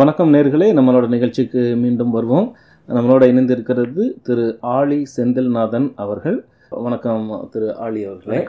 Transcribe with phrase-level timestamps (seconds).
[0.00, 2.56] வணக்கம் நேர்களே நம்மளோட நிகழ்ச்சிக்கு மீண்டும் வருவோம்.
[2.88, 6.44] நம்மளோட இணைந்திருக்கிறது திரு ஆளி செந்தில்நாதன் அவர்கள்.
[6.68, 8.46] வணக்கம் திரு ஆளி அவர்களே.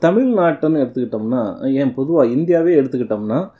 [0.00, 3.50] தமிழ்நாட்டுன்னு எடுத்துக்கிட்டோம்னா ஏன் பொதுவாக இந்தியாவே எடுத்துக்கிட்டோம்னா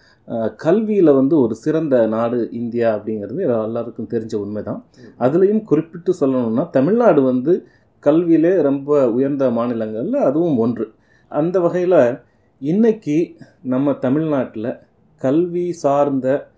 [0.56, 4.84] கல்வியில் வந்து ஒரு சிறந்த நாடு இந்தியா அப்படிங்கிறது எல்லாருக்கும் தெரிஞ்ச உண்மைதான்.
[5.18, 7.66] அதுலேயும் குறிப்பிட்டு சொல்லணும்னா தமிழ்நாடு வந்து
[8.02, 10.92] கல்வியிலே ரொம்ப உயர்ந்த மாநிலங்களில் அதுவும் ஒன்று.
[11.28, 12.18] அந்த வகையில்
[12.58, 14.78] இன்னைக்கு நம்ம தமிழ்நாட்டில்
[15.16, 16.49] கல்வி சார்ந்த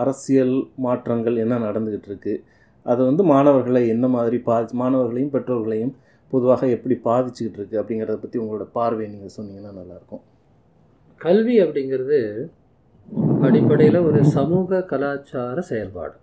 [0.00, 2.34] அரசியல் மாற்றங்கள் என்ன நடந்துக்கிட்டு இருக்கு
[2.86, 5.94] அது வந்து மாணவர்களை என்ன மாதிரி பாதி மாணவர்களையும் பெற்றோர்களையும்
[6.32, 10.22] பொதுவாக எப்படி பாதிச்சுக்கிட்டு இருக்கு அப்படிங்கிறத பற்றி உங்களோட பார்வை நீங்கள் சொன்னீங்கன்னா நல்லாயிருக்கும்.
[11.20, 12.18] கல்வி அப்படிங்கிறது
[13.46, 16.16] அடிப்படையில் ஒரு சமூக கலாச்சார செயல்பாடு.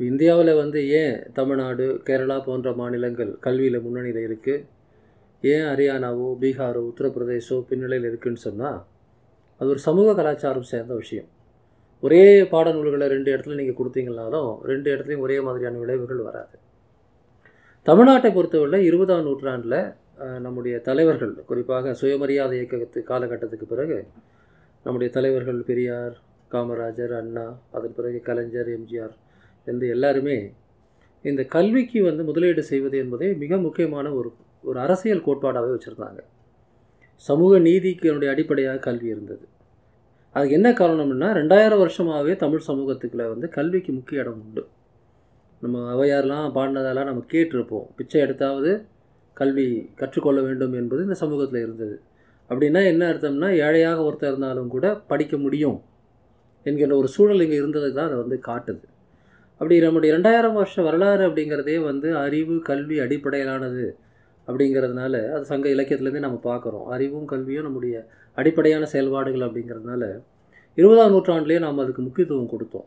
[0.00, 4.64] இந்தியாவில் வந்து ஏன் தமிழ்நாடு கேரளா போன்ற மாநிலங்கள் கல்வியில் முன்னணியில் இருக்குது
[5.44, 8.80] ஏன் ஹரியானாவோ பீகாரோ உத்தரப்பிரதேசோ பின்னணியில் இருக்குதுன்னு சொன்னால்
[9.60, 11.28] அது ஒரு சமூக கலாச்சாரம் சேர்ந்த விஷயம்.
[12.04, 16.56] ஒரே பாடநூல்களை ரெண்டு இடத்துல நீங்கள் கொடுத்தீங்கனாலும் ரெண்டு இடத்துலையும் ஒரே மாதிரியான விளைவுகள் வராது.
[17.86, 19.80] தமிழ்நாட்டை பொறுத்தவரை இருபதாம் நூற்றாண்டில்
[20.44, 23.98] நம்முடைய தலைவர்கள் குறிப்பாக சுயமரியாதை இயக்கத்து காலகட்டத்துக்கு பிறகு
[24.86, 26.14] நம்முடைய தலைவர்கள் பெரியார்
[26.52, 27.46] காமராஜர் அண்ணா
[27.76, 29.14] அதன் பிறகு கலைஞர் எம்ஜிஆர்
[29.66, 30.38] என்று எல்லாருமே
[31.24, 34.30] இந்த கல்விக்கு வந்து முதலீடு செய்வது என்பதே மிக முக்கியமான ஒரு
[34.64, 36.20] ஒரு அரசியல் கோட்பாடாகவே வச்சுருந்தாங்க.
[37.24, 39.44] சமூக நீதிக்கு என்னுடைய அடிப்படையாக கல்வி இருந்தது.
[40.36, 44.62] அதுக்கு என்ன காரணம்னா ரெண்டாயிரம் வருஷமாகவே தமிழ் சமூகத்துக்குள்ள வந்து கல்விக்கு முக்கிய இடம் உண்டு.
[45.62, 47.86] நம்ம அவையாரெலாம் பாடினதெல்லாம் நம்ம கேட்டிருப்போம்.
[47.98, 48.70] பிச்சை எடுத்தாவது
[49.36, 49.66] கல்வி
[50.00, 51.96] கற்றுக்கொள்ள வேண்டும் என்பது இந்த சமூகத்தில் இருந்தது.
[52.50, 55.78] அப்படின்னா என்ன அர்த்தம்னா ஏழையாக ஒருத்தர் இருந்தாலும் கூட படிக்க முடியும்
[56.66, 58.84] என்கின்ற ஒரு சூழல் இங்கே இருந்தது தான் அதை வந்து காட்டுது.
[59.60, 63.86] அப்படி நம்முடைய ரெண்டாயிரம் வருஷ வரலாறு அப்படிங்கிறதே வந்து அறிவு கல்வி அடிப்படையிலானது
[64.48, 66.86] அப்படிங்கிறதுனால அது சங்க இலக்கியத்துலேருந்தே நம்ம பார்க்குறோம்.
[66.94, 67.96] அறிவும் கல்வியும் நம்முடைய
[68.38, 70.04] அடிப்படையான செயல்பாடுகள் அப்படிங்கிறதுனால
[70.78, 72.86] இருபதாம் நூற்றாண்டுலேயே நாம் அதுக்கு முக்கியத்துவம் கொடுத்தோம்.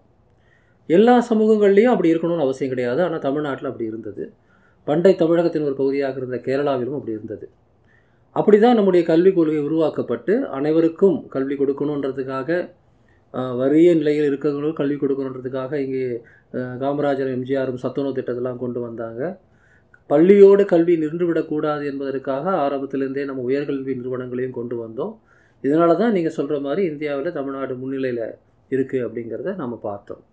[0.90, 3.00] எல்லா சமூகங்கள்லேயும் அப்படி இருக்கணும்னு அவசியம் கிடையாது.
[3.06, 4.24] ஆனால் தமிழ்நாட்டில் அப்படி இருந்தது.
[4.88, 7.46] பண்டை தமிழகத்தின் ஒரு பகுதியாக இருந்த கேரளாவிலும் அப்படி இருந்தது.
[8.36, 12.50] அப்படி தான் நம்முடைய கல்விக் கொள்கை உருவாக்கப்பட்டு அனைவருக்கும் கல்வி கொடுக்கணுன்றதுக்காக
[13.62, 16.06] வறிய நிலையில் இருக்கிறவங்களும் கல்வி கொடுக்கணுன்றதுக்காக இங்கே
[16.84, 19.22] காமராஜர் எம்ஜிஆரும் சத்துணவு திட்டத்தெல்லாம் கொண்டு வந்தாங்க.
[20.10, 25.14] பள்ளியோடு கல்வி நின்றுவிடக்கூடாது என்பதற்காக ஆரம்பத்திலேருந்தே நம்ம உயர்கல்வி நிறுவனங்களையும் கொண்டு வந்தோம்.
[25.68, 28.24] இதனால தான் நீங்கள் சொல்கிற மாதிரி இந்தியாவில் தமிழ்நாடு முன்னிலையில்
[28.70, 30.24] இருக்குது அப்படிங்கிறத நம்ம பார்த்தோம்.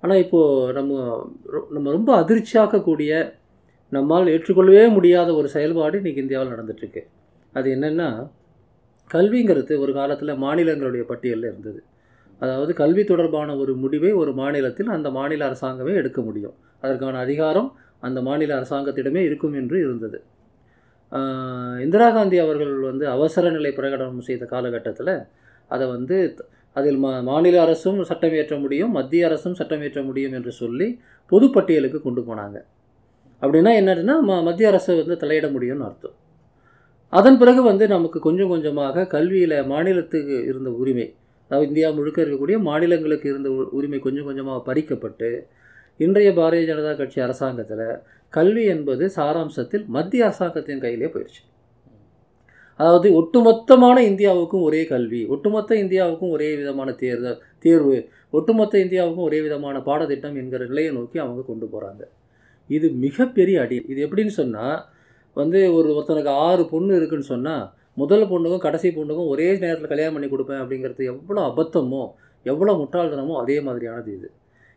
[0.00, 0.92] ஆனால் இப்போது நம்ம
[1.52, 3.32] ரொ- நம்ம ரொம்ப அதிர்ச்சியாக்கக்கூடிய
[3.90, 7.02] நம்மால் ஏற்றுக்கொள்ளவே முடியாத ஒரு செயல்பாடு இன்றைக்கி இந்தியாவில் நடந்துகிட்ருக்கு
[7.52, 8.30] அது என்னென்னா
[9.12, 11.82] கல்விங்கிறது ஒரு காலத்தில் மாநிலங்களுடைய பட்டியலில் இருந்தது.
[12.38, 16.54] அதாவது கல்வி தொடர்பான ஒரு முடிவை ஒரு மாநிலத்தில் அந்த மாநில அரசாங்கமே எடுக்க முடியும்.
[16.80, 20.22] அதற்கான அதிகாரம் அந்த மாநில அரசாங்கத்திடமே இருக்கும் என்று இருந்தது.
[21.82, 25.14] இந்திரா காந்தி அவர்கள் வந்து அவசர நிலை பிரகடனம் செய்த காலகட்டத்தில்
[25.70, 26.16] அதை வந்து
[26.76, 30.88] அதில் மா மாநில அரசும் சட்டம் இயற்ற முடியும் மத்திய அரசும் சட்டம் இயற்ற முடியும் என்று சொல்லி
[31.32, 32.58] பொதுப்பட்டியலுக்கு கொண்டு போனாங்க.
[33.42, 36.16] அப்படின்னா என்னதுன்னா ம மத்திய அரசு வந்து தலையிட முடியும்னு அர்த்தம்.
[37.12, 41.06] அதன் பிறகு வந்து நமக்கு கொஞ்சம் கொஞ்சமாக கல்வியில் மாநிலத்துக்கு இருந்த உரிமை
[41.50, 45.28] அதாவது இந்தியா முழுக்க இருக்கக்கூடிய மாநிலங்களுக்கு இருந்த உரிமை கொஞ்சம் கொஞ்சமாக பறிக்கப்பட்டு
[46.00, 47.84] இன்றைய பாரதிய ஜனதா கட்சி அரசாங்கத்தில்
[48.32, 51.42] கல்வி என்பது சாராம்சத்தில் மத்திய அரசாங்கத்தின் கையிலே போயிடுச்சு
[52.80, 57.96] அதாவது ஒட்டுமொத்தமான இந்தியாவுக்கும் ஒரே கல்வி ஒட்டுமொத்த இந்தியாவுக்கும் ஒரே விதமான தேர்தல் தேர்வு
[58.30, 62.02] ஒட்டுமொத்த இந்தியாவுக்கும் ஒரே விதமான பாடத்திட்டம் என்கிற நிலையை நோக்கி அவங்க கொண்டு போகிறாங்க
[62.70, 63.76] இது மிகப்பெரிய அடி.
[63.86, 64.78] இது எப்படின்னு சொன்னால்
[65.36, 67.64] வந்து ஒரு ஒருத்தனுக்கு ஆறு பொண்ணு இருக்குன்னு சொன்னால்
[67.94, 72.02] முதல் பொண்ணுக்கும் கடைசி பொண்ணுக்கும் ஒரே நேரத்தில் கல்யாணம் பண்ணி கொடுப்பேன் அப்படிங்கிறது எவ்வளோ அபத்தமோ
[72.46, 74.28] எவ்வளோ முட்டாள்தனமோ அதே மாதிரியானது இது.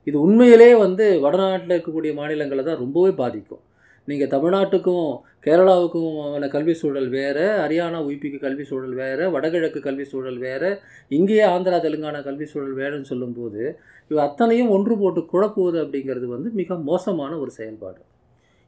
[0.07, 3.63] இது உண்மையிலே வந்து வடநாட்டில் இருக்கக்கூடிய மாநிலங்களை தான் ரொம்பவே பாதிக்கும்.
[4.07, 5.09] நீங்கள் தமிழ்நாட்டுக்கும்
[5.45, 10.69] கேரளாவுக்கும் ஆன கல்வி சூழல் வேறு ஹரியானா உய்பிக்கு கல்வி சூழல் வேறு வடகிழக்கு கல்வி சூழல் வேறு
[11.17, 13.61] இங்கேயே ஆந்திரா தெலுங்கானா கல்வி சூழல் வேறுன்னு சொல்லும்போது
[14.11, 18.01] இவை அத்தனையும் ஒன்று போட்டு குழப்புவது அப்படிங்கிறது வந்து மிக மோசமான ஒரு செயல்பாடு.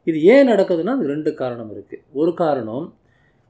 [0.08, 2.86] இது ஏன் நடக்குதுன்னா அது ரெண்டு காரணம் இருக்குது ஒரு காரணம்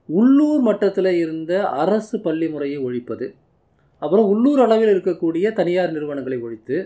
[0.10, 1.54] உள்ளூர் மட்டத்தில் இருந்த
[1.84, 3.28] அரசு பள்ளி முறையை ஒழிப்பது
[4.02, 6.78] அப்புறம் உள்ளூர் அளவில் இருக்கக்கூடிய தனியார் நிறுவனங்களை ஒழித்து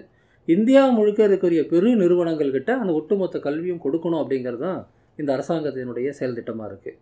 [0.48, 4.80] இந்தியா முழுக்க இருக்கக்கூடிய பெரு நிறுவனங்கள்கிட்ட அந்த ஒட்டுமொத்த கல்வியும் கொடுக்கணும் அப்படிங்கிறது தான்
[5.20, 6.98] இந்த அரசாங்கத்தினுடைய செயல் திட்டமாக இருக்குது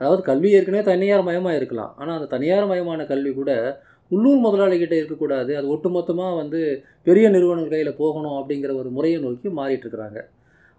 [0.00, 1.92] அதாவது கல்வி ஏற்கனவே தனியார் மயமாக இருக்கலாம்.
[2.00, 3.52] ஆனால் அந்த தனியார் மயமான கல்வி கூட
[4.10, 5.52] உள்ளூர் முதலாளிகிட்ட இருக்கக்கூடாது.
[5.58, 6.60] அது ஒட்டுமொத்தமாக வந்து
[7.08, 10.20] பெரிய நிறுவனங்கள் கையில் போகணும் அப்படிங்கிற ஒரு முறையை நோக்கி மாறிட்டு இருக்கிறாங்க.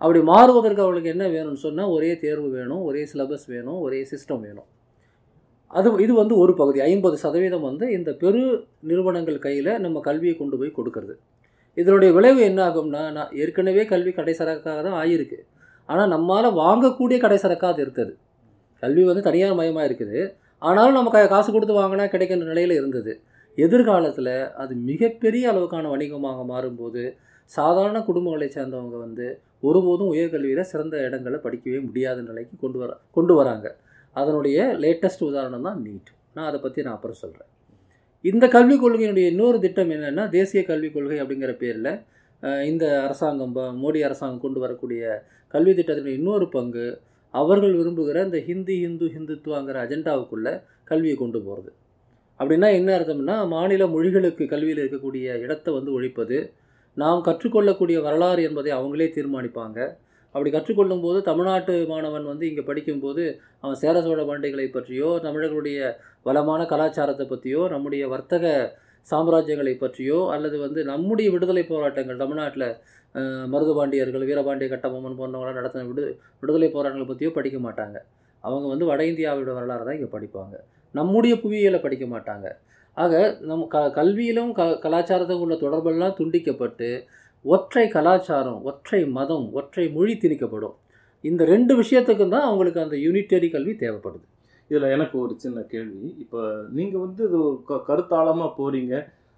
[0.01, 4.67] அப்படி மாறுவதற்கு அவளுக்கு என்ன வேணும்னு சொன்னால் ஒரே தேர்வு வேணும் ஒரே சிலபஸ் வேணும் ஒரே சிஸ்டம் வேணும்.
[5.73, 6.79] அது இது வந்து ஒரு பகுதி.
[6.91, 8.41] ஐம்பது சதவீதம் வந்து இந்த பெரு
[8.89, 11.15] நிறுவனங்கள் கையில் நம்ம கல்வியை கொண்டு போய் கொடுக்கறது.
[11.77, 15.39] இதனுடைய விளைவு என்ன ஆகும்னா நான் ஏற்கனவே கல்வி கடைசரக்காக தான் ஆகியிருக்கு
[15.85, 18.13] ஆனால் நம்மால் வாங்கக்கூடிய கடைசரக்காக அது இருக்குது
[18.83, 20.19] கல்வி வந்து தனியார் மயமாக இருக்குது.
[20.61, 23.21] ஆனாலும் நம்ம க- காசு கொடுத்து வாங்கினா கிடைக்கின்ற நிலையில் இருந்தது.
[23.57, 27.15] எதிர்காலத்தில் அது மிகப்பெரிய அளவுக்கான வணிகமாக மாறும்போது
[27.51, 29.25] சாதாரண குடும்பங்களை சேர்ந்தவங்க வந்து
[29.59, 33.67] ஒருபோதும் உயர்கல்வியில் சிறந்த இடங்களை படிக்கவே முடியாத நிலைக்கு கொண்டு வர கொண்டு வராங்க.
[34.15, 37.49] அதனுடைய லேட்டஸ்ட் உதாரணம் தான் நீட் நான் அதை பற்றி நான் அப்புறம் சொல்கிறேன்
[38.25, 41.91] இந்த கல்விக் கொள்கையினுடைய இன்னொரு திட்டம் என்னென்னா தேசிய கல்விக் கொள்கை அப்படிங்கிற பேரில்
[42.65, 45.01] இந்த அரசாங்கம் மோடி அரசாங்கம் கொண்டு வரக்கூடிய
[45.53, 46.85] கல்வி திட்டத்தினுடைய இன்னொரு பங்கு
[47.33, 50.53] அவர்கள் விரும்புகிற இந்த ஹிந்தி ஹிந்து ஹிந்துத்துவாங்கிற அஜெண்டாவுக்குள்ளே
[50.83, 51.71] கல்வியை கொண்டு போகிறது
[52.39, 56.37] அப்படின்னா என்ன அர்த்தம்னா மாநில மொழிகளுக்கு கல்வியில் இருக்கக்கூடிய இடத்தை வந்து ஒழிப்பது
[56.97, 59.79] நாம் கற்றுக்கொள்ளக்கூடிய வரலாறு என்பதை அவங்களே தீர்மானிப்பாங்க.
[60.35, 63.23] அப்படி கற்றுக்கொள்ளும் போது தமிழ்நாட்டு மாணவன் வந்து இங்கே படிக்கும்போது
[63.63, 65.79] அவன் சேர சோழ பாண்டிகளை பற்றியோ தமிழர்களுடைய
[66.29, 68.45] வளமான கலாச்சாரத்தை பற்றியோ நம்முடைய வர்த்தக
[69.07, 72.67] சாம்ராஜ்யங்களை பற்றியோ அல்லது வந்து நம்முடைய விடுதலை போராட்டங்கள் தமிழ்நாட்டில்
[73.53, 76.03] மருதுபாண்டியர்கள் வீரபாண்டிய கட்டபொம்மன் போன்றவங்களாம் நடத்தின விடு
[76.41, 77.97] விடுதலை போராட்டங்களை பற்றியோ படிக்க மாட்டாங்க.
[78.43, 80.55] அவங்க வந்து வட இந்தியாவோட வரலாறு தான் இங்கே படிப்பாங்க.
[80.95, 82.47] நம்முடைய புவியியலை படிக்க மாட்டாங்க.
[82.97, 83.13] ஆக
[83.49, 86.89] நம் க கல்வியிலும் க கலாச்சாரத்துக்கும் உள்ள தொடர்பெல்லாம் துண்டிக்கப்பட்டு
[87.45, 90.75] ஒற்றை கலாச்சாரம் ஒற்றை மதம் ஒற்றை மொழி திணிக்கப்படும்.
[91.23, 94.25] இந்த ரெண்டு விஷயத்துக்கும் தான் அவங்களுக்கு அந்த யூனிட்டரி கல்வி தேவைப்படுது.
[94.69, 96.09] இதில் எனக்கு ஒரு சின்ன கேள்வி.
[96.23, 96.41] இப்போ
[96.77, 97.39] நீங்கள் வந்து இது
[97.69, 98.93] க கருத்தாளமாக போகிறீங்க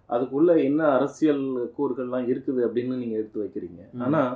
[0.09, 1.45] அதுக்குள்ள என்ன அரசியல்
[1.77, 3.81] கூறுகள்லாம் இருக்குது அப்படின்னு நீங்கள் எடுத்து வைக்கிறீங்க.
[4.05, 4.33] ஆனால்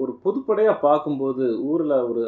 [0.00, 2.22] ஒரு பொதுப்படையாக பார்க்கும்போது ஊரில் ஒரு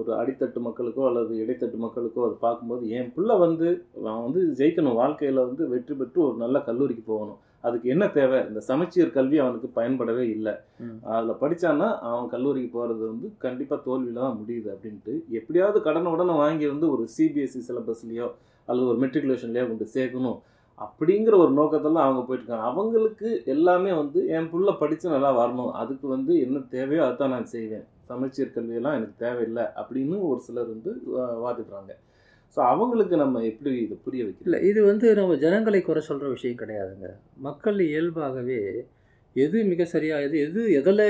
[0.00, 3.68] ஒரு அடித்தட்டு மக்களுக்கோ அல்லது இடைத்தட்டு மக்களுக்கோ அது பார்க்கும்போது என் பிள்ளை வந்து
[3.98, 7.40] அவன் வந்து ஜெயிக்கணும் வாழ்க்கையில் வந்து வெற்றி பெற்று ஒரு நல்ல கல்லூரிக்கு போகணும்.
[7.64, 8.38] அதுக்கு என்ன தேவை?
[8.50, 10.54] இந்த சமச்சீர் கல்வி அவனுக்கு பயன்படவே இல்லை.
[11.14, 16.66] அதில் படிச்சான்னா அவன் கல்லூரிக்கு போகிறது வந்து கண்டிப்பாக தோல்வியில் தான் முடியுது அப்படின்ட்டு எப்படியாவது கடனை உடனே வாங்கி
[16.72, 18.28] வந்து ஒரு சிபிஎஸ்சி சிலபஸ்லேயோ
[18.68, 20.40] அல்லது ஒரு மெட்ரிகுலேஷன்லேயோ கொண்டு சேர்க்கணும்
[20.78, 25.72] அப்படிங்கிற ஒரு நோக்கத்தில் அவங்க போயிட்டு இருக்காங்க அவங்களுக்கு எல்லாமே வந்து என் புள்ள படித்து நல்லா வரணும்.
[25.80, 27.84] அதுக்கு வந்து என்ன தேவையோ அதுதான் நான் செய்வேன்.
[28.10, 30.92] சமச்சீர் கல்வியெல்லாம் எனக்கு தேவையில்லை அப்படின்னு ஒரு சிலர் வந்து
[31.44, 31.92] வாதிடுறாங்க.
[32.54, 36.58] ஸோ அவங்களுக்கு நம்ம எப்படி இதை புரிய வைக்கல இல்லை இது வந்து நம்ம ஜனங்களை குறை சொல்கிற விஷயம்
[36.62, 37.08] கிடையாதுங்க.
[37.46, 38.58] மக்கள் இயல்பாகவே
[39.36, 41.06] எது மிக சரியாக எது எது எதில்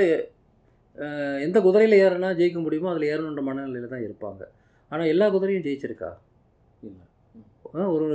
[1.45, 4.41] எந்த குதிரையில் ஏறினா ஜெயிக்க முடியுமோ அதில் ஏறணுன்ற மனநிலையில் தான் இருப்பாங்க.
[4.91, 6.11] ஆனால் எல்லா குதிரையும் ஜெயிச்சிருக்கா?
[6.87, 7.03] இல்லை.
[7.95, 8.07] ஒரு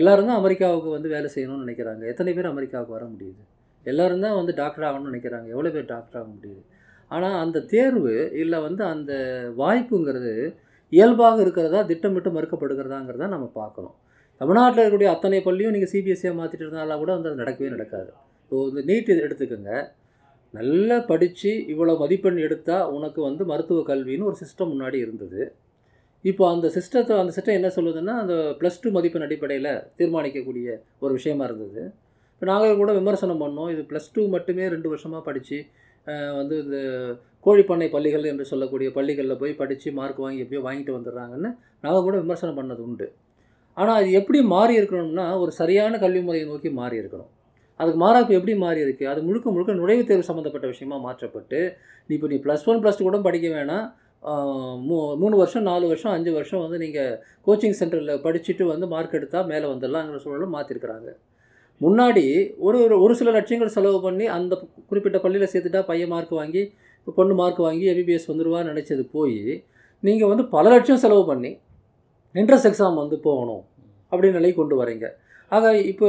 [0.00, 2.02] எல்லாரும் தான் அமெரிக்காவுக்கு வந்து வேலை செய்யணும்னு நினைக்கிறாங்க.
[2.12, 3.42] எத்தனை பேர் அமெரிக்காவுக்கு வர முடியுது?
[3.86, 5.48] எல்லாரும் தான் வந்து டாக்டர் ஆகணும்னு நினைக்கிறாங்க.
[5.54, 6.62] எவ்வளோ பேர் டாக்டர் ஆக முடியுது?
[7.10, 9.12] ஆனால் அந்த தேர்வு இல்லை வந்து அந்த
[9.62, 10.34] வாய்ப்புங்கிறது
[10.96, 13.96] இயல்பாக இருக்கிறதா திட்டமிட்டு மறுக்கப்படுகிறதாங்கிறத நம்ம பார்க்கணும்.
[14.40, 18.10] தமிழ்நாட்டில் இருக்கக்கூடிய அத்தனை பள்ளியும் நீங்கள் சிபிஎஸ்சியாக மாற்றிட்டு இருந்தாலும் கூட வந்து அது நடக்கவே நடக்காது.
[18.42, 19.72] இப்போ இந்த நீட் எடுத்துக்கோங்க.
[20.58, 25.42] நல்லா படித்து இவ்வளோ மதிப்பெண் எடுத்தால் உனக்கு வந்து மருத்துவ கல்வின்னு ஒரு சிஸ்டம் முன்னாடி இருந்தது.
[26.30, 30.74] இப்போ அந்த சிஸ்டத்தை அந்த சிஸ்டம் என்ன சொல்லுதுன்னா அந்த ப்ளஸ் டூ மதிப்பெண் அடிப்படையில் தீர்மானிக்கக்கூடிய
[31.04, 31.82] ஒரு விஷயமா இருந்தது.
[32.34, 33.70] இப்போ நாங்கள் கூட விமர்சனம் பண்ணோம்.
[33.74, 35.58] இது ப்ளஸ் டூ மட்டுமே ரெண்டு வருஷமாக படித்து
[36.38, 36.78] வந்து இந்த
[37.44, 41.50] கோழிப்பண்ணை பள்ளிகள் என்று சொல்லக்கூடிய பள்ளிகளில் போய் படித்து மார்க் வாங்கி எப்படியோ வாங்கிட்டு வந்துடுறாங்கன்னு
[41.84, 43.06] நாங்கள் கூட விமர்சனம் பண்ணது உண்டு.
[43.76, 47.30] ஆனால் அது எப்படி மாறி இருக்கணும்னா ஒரு சரியான கல்வி முறையை நோக்கி மாறி இருக்கணும்.
[47.80, 51.60] அதுக்கு மாறாக இப்போ எப்படி மாறி இருக்குது அது முழுக்க முழுக்க நுழைவுத் தேர்வு சம்மந்தப்பட்ட விஷயமா மாற்றப்பட்டு
[52.08, 53.86] நீ இப்போ நீ ப்ளஸ் ஒன் ப்ளஸ் டூ கூட படிக்க வேணாம்.
[54.88, 57.14] மூ மூணு வருஷம் நாலு வருஷம் அஞ்சு வருஷம் வந்து நீங்கள்
[57.46, 61.10] கோச்சிங் சென்டரில் படிச்சுட்டு வந்து மார்க் எடுத்தால் மேலே வந்துடலாங்கிற சூழலை மாற்றிருக்கிறாங்க
[61.80, 62.24] முன்னாடி
[62.66, 64.54] ஒரு ஒரு ஒரு சில லட்சங்கள் செலவு பண்ணி அந்த
[64.90, 66.62] குறிப்பிட்ட பள்ளியில் சேர்த்துட்டா பையன் மார்க் வாங்கி
[67.02, 69.38] இப்போ பொண்ணு மார்க் வாங்கி எம்பிபிஎஸ் வந்துடுவான்னு நினச்சது போய்
[70.02, 71.50] நீங்கள் வந்து பல லட்சம் செலவு பண்ணி
[72.34, 73.62] என்ட்ரன்ஸ் எக்ஸாம் வந்து போகணும்
[74.12, 75.06] அப்படின்னு நிலை கொண்டு வரீங்க.
[75.52, 76.08] ஆக இப்போ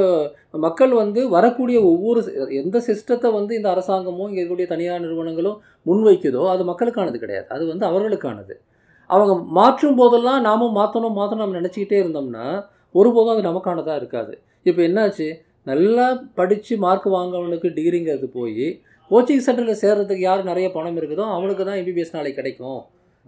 [0.66, 2.19] மக்கள் வந்து வரக்கூடிய ஒவ்வொரு
[2.60, 5.57] எந்த சிஸ்டத்தை வந்து இந்த அரசாங்கமும் இங்கே இருக்கக்கூடிய தனியார் நிறுவனங்களும்
[5.88, 7.47] முன்வைக்குதோ அது மக்களுக்கானது கிடையாது.
[7.56, 8.56] அது வந்து அவர்களுக்கானது.
[9.09, 12.45] அவங்க மாற்றும் போதெல்லாம் நாமும் மாற்றணும் மாற்றணும் நம்ம நினச்சிக்கிட்டே இருந்தோம்னா
[12.95, 14.33] ஒருபோதும் அது நமக்கானதாக இருக்காது.
[14.69, 15.28] இப்போ என்னாச்சு?
[15.71, 16.06] நல்லா
[16.40, 18.66] படித்து மார்க் வாங்கவனுக்கு டிகிரிங்கிறது போய்
[19.12, 22.81] கோச்சிங் சென்டரில் சேர்றதுக்கு யார் நிறைய பணம் இருக்குதோ அவனுக்கு தான் எம்பிபிஎஸ் நாளைக்கு கிடைக்கும்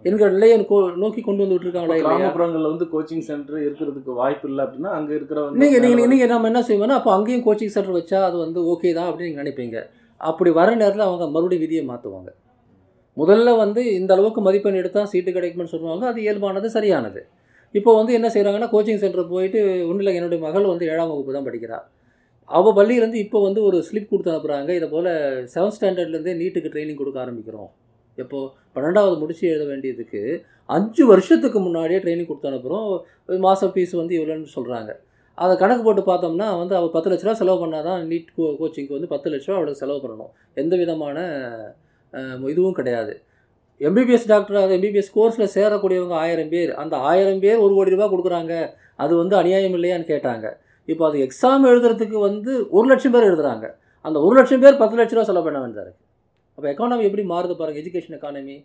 [0.04, 0.56] என்கிற நிலையை
[1.02, 2.16] நோக்கி கொண்டு வந்துட்டு இருக்காங்களா இல்லையா?
[2.16, 6.62] கிராமப்புறங்கள்ல வந்து கோச்சிங் சென்டர் இருக்கிறதுக்கு வாய்ப்பு இல்லை அப்படின்னா அங்க இருக்கிறவங்க நீங்கள் நீங்கள் நீங்கள் நம்ம என்ன
[6.68, 9.78] செய்வோம்னா அப்போ அங்கேயும் கோச்சிங் சென்டர் வச்சா அது வந்து ஓகே தான் அப்படின்னு நீங்க நினைப்பீங்க.
[10.20, 12.30] அப்படி வர நேரத்தில் அவங்க மறுபடியும் விதியை மாற்றுவாங்க
[13.16, 16.04] முதல்ல வந்து இந்த அளவுக்கு மதிப்பெண் எடுத்தால் சீட்டு கிடைக்கும்னு சொல்லுவாங்க.
[16.10, 17.20] அது இயல்பானது சரியானது.
[17.74, 21.46] இப்போ வந்து என்ன செய்கிறாங்கன்னா கோச்சிங் சென்டர் போயிட்டு ஒன்றும் இல்லை என்னுடைய மகள் வந்து ஏழாம் வகுப்பு தான்
[21.48, 21.78] படிக்கிறா.
[22.48, 25.10] அவள் பள்ளியிலேருந்து இப்போ வந்து ஒரு ஸ்லிப் கொடுத்து அனுப்புகிறாங்க இதை போல்
[25.54, 27.70] செவன்த் ஸ்டாண்டர்ட்லேருந்தே நீட்டுக்கு ட்ரைனிங் கொடுக்க ஆரம்பிக்கிறோம்.
[28.22, 30.20] எப்போது பன்னெண்டாவது முடிச்சு எழுத வேண்டியதுக்கு
[30.76, 32.86] அஞ்சு வருஷத்துக்கு முன்னாடியே ட்ரைனிங் கொடுத்து அனுப்புகிறோம்
[33.46, 34.92] மாதம் ஃபீஸ் வந்து இவ்வளோன்னு சொல்கிறாங்க
[35.38, 38.96] அதை கணக்கு போட்டு பார்த்தோம்னா வந்து அவள் பத்து லட்ச ரூபா செலவு பண்ணால் தான் நீட் கோ கோச்சிங்க்கு
[38.96, 40.30] வந்து பத்து லட்ச ரூபா அவளுக்கு செலவு பண்ணணும்.
[40.62, 41.16] எந்த விதமான
[42.52, 43.14] இதுவும் கிடையாது.
[43.80, 46.72] எம்பிபிஎஸ் டாக்டர் அது எம்பிபிஎஸ் கோர்ஸில் சேரக்கூடியவங்க ஆயிரம் பேர்.
[46.82, 48.54] அந்த ஆயிரம் பேர் ஒரு கோடி ரூபா கொடுக்குறாங்க.
[49.04, 50.46] அது வந்து அநியாயம் இல்லையான்னு கேட்டாங்க.
[50.92, 53.66] இப்போ அது எக்ஸாம் எழுதுறதுக்கு வந்து ஒரு லட்சம் பேர் எழுதுறாங்க.
[54.04, 56.04] அந்த ஒரு லட்சம் பேர் பத்து லட்ச ரூபா செலவு பண்ண வேண்டியதாக இருக்குது
[56.58, 58.56] அப்போ எக்கானமி எப்படி மாறுது பாருங்கள் எஜுகேஷன் எக்கானமி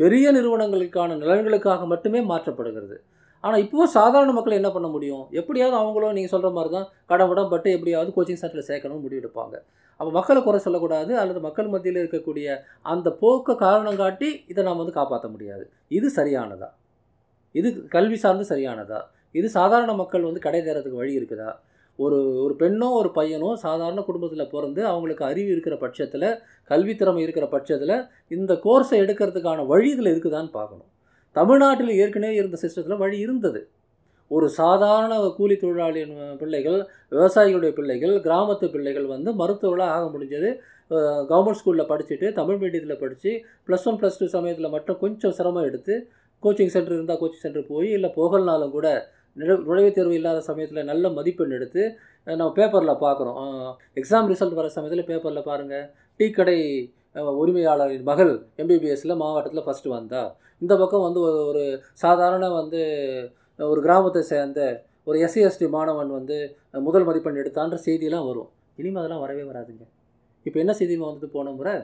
[0.00, 2.96] பெரிய நிறுவனங்களுக்கான நலன்களுக்காக மட்டுமே மாற்றப்படுகிறது.
[3.44, 5.24] ஆனால் இப்போவும் சாதாரண மக்கள் என்ன பண்ண முடியும்?
[5.40, 9.54] எப்படியாவது அவங்களும் நீங்கள் சொல்கிற மாதிரி தான் கடவுடம் பட்டு எப்படியாவது கோச்சிங் சென்டரில் சேர்க்கணும்னு முடிவெடுப்பாங்க.
[10.00, 12.58] அப்போ மக்களை குறை சொல்லக்கூடாது அல்லது மக்கள் மத்தியில் இருக்கக்கூடிய
[12.92, 15.64] அந்த போக்க காரணம் காட்டி இதை நாம் வந்து காப்பாற்ற முடியாது.
[15.98, 16.68] இது சரியானதா?
[17.54, 19.00] இது கல்வி சார்ந்து சரியானதா?
[19.38, 21.50] இது சாதாரண மக்கள் வந்து கடை தேரத்துக்கு வழி இருக்குதா?
[22.04, 26.28] ஒரு ஒரு பெண்ணோ ஒரு பையனோ சாதாரண குடும்பத்தில் பிறந்து அவங்களுக்கு அறிவு இருக்கிற பட்சத்தில்
[26.70, 27.96] கல்வி திறமை இருக்கிற பட்சத்தில்
[28.36, 30.88] இந்த கோர்ஸை எடுக்கிறதுக்கான வழி இதில் இருக்குதான்னு பார்க்கணும்.
[31.36, 33.60] தமிழ்நாட்டில் ஏற்கனவே இருந்த சிஸ்டத்தில் வழி இருந்தது.
[34.30, 36.78] ஒரு சாதாரண கூலி தொழிலாளியின் பிள்ளைகள்
[37.12, 40.50] விவசாயிகளுடைய பிள்ளைகள் கிராமத்து பிள்ளைகள் வந்து மருத்துவர்களாக ஆக முடிஞ்சது.
[41.30, 43.32] கவர்மெண்ட் ஸ்கூலில் படிச்சுட்டு தமிழ் மீடியத்தில் படித்து
[43.68, 45.94] ப்ளஸ் ஒன் ப்ளஸ் டூ சமயத்தில் மட்டும் கொஞ்சம் சிரமம் எடுத்து
[46.42, 48.88] கோச்சிங் சென்டர் இருந்தால் கோச்சிங் சென்டர் போய் இல்லை போகலனாலும் கூட
[49.36, 51.82] நுழைவுத் தேர்வு இல்லாத சமயத்தில் நல்ல மதிப்பெண் எடுத்து
[52.26, 53.38] நம்ம பேப்பரில் பார்க்குறோம்
[54.00, 55.86] எக்ஸாம் ரிசல்ட் வர சமயத்தில் பேப்பரில் பாருங்கள்
[56.20, 56.58] டீ கடை
[57.42, 58.32] உரிமையாளரின் மகள்
[58.62, 60.22] எம்பிபிஎஸ்சில் மாவட்டத்தில் ஃபஸ்ட்டு வந்தா.
[60.62, 61.62] இந்த பக்கம் வந்து ஒரு ஒரு
[62.02, 62.80] சாதாரண வந்து
[63.58, 64.60] ஒரு கிராமத்தை சேர்ந்த
[65.08, 66.36] ஒரு எஸ்சி எஸ்டி மாணவன் வந்து
[66.88, 68.50] முதல் மதிப்பெண் எடுத்தான்ற செய்தியெல்லாம் வரும்.
[68.80, 69.84] இனிமேல் அதெல்லாம் வரவே வராதுங்க.
[70.46, 71.74] இப்போ என்ன செய்தி வந்துட்டு போன முறை?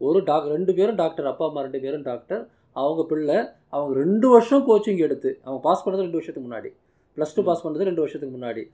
[0.00, 2.42] ஒரு டாக் ரெண்டு பேரும் டாக்டர் அப்பா அம்மா ரெண்டு பேரும் டாக்டர்
[2.80, 3.38] அவங்க பிள்ளை
[3.74, 6.70] அவங்க ரெண்டு வருஷம் கோச்சிங் எடுத்து அவங்க பாஸ் பண்ணுறது ரெண்டு வருஷத்துக்கு முன்னாடி.
[7.16, 8.64] ப்ளஸ் டூ பாஸ் பண்ணது ரெண்டு வருஷத்துக்கு முன்னாடி.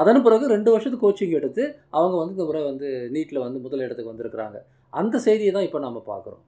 [0.00, 1.62] அதன் பிறகு ரெண்டு வருஷத்துக்கு கோச்சிங் எடுத்து
[1.98, 4.58] அவங்க வந்து இந்த முறை வந்து நீட்டில் வந்து முதல் இடத்துக்கு வந்திருக்கிறாங்க.
[5.00, 6.42] அந்த செய்தியை தான் இப்போ நம்ம பார்க்குறோம்.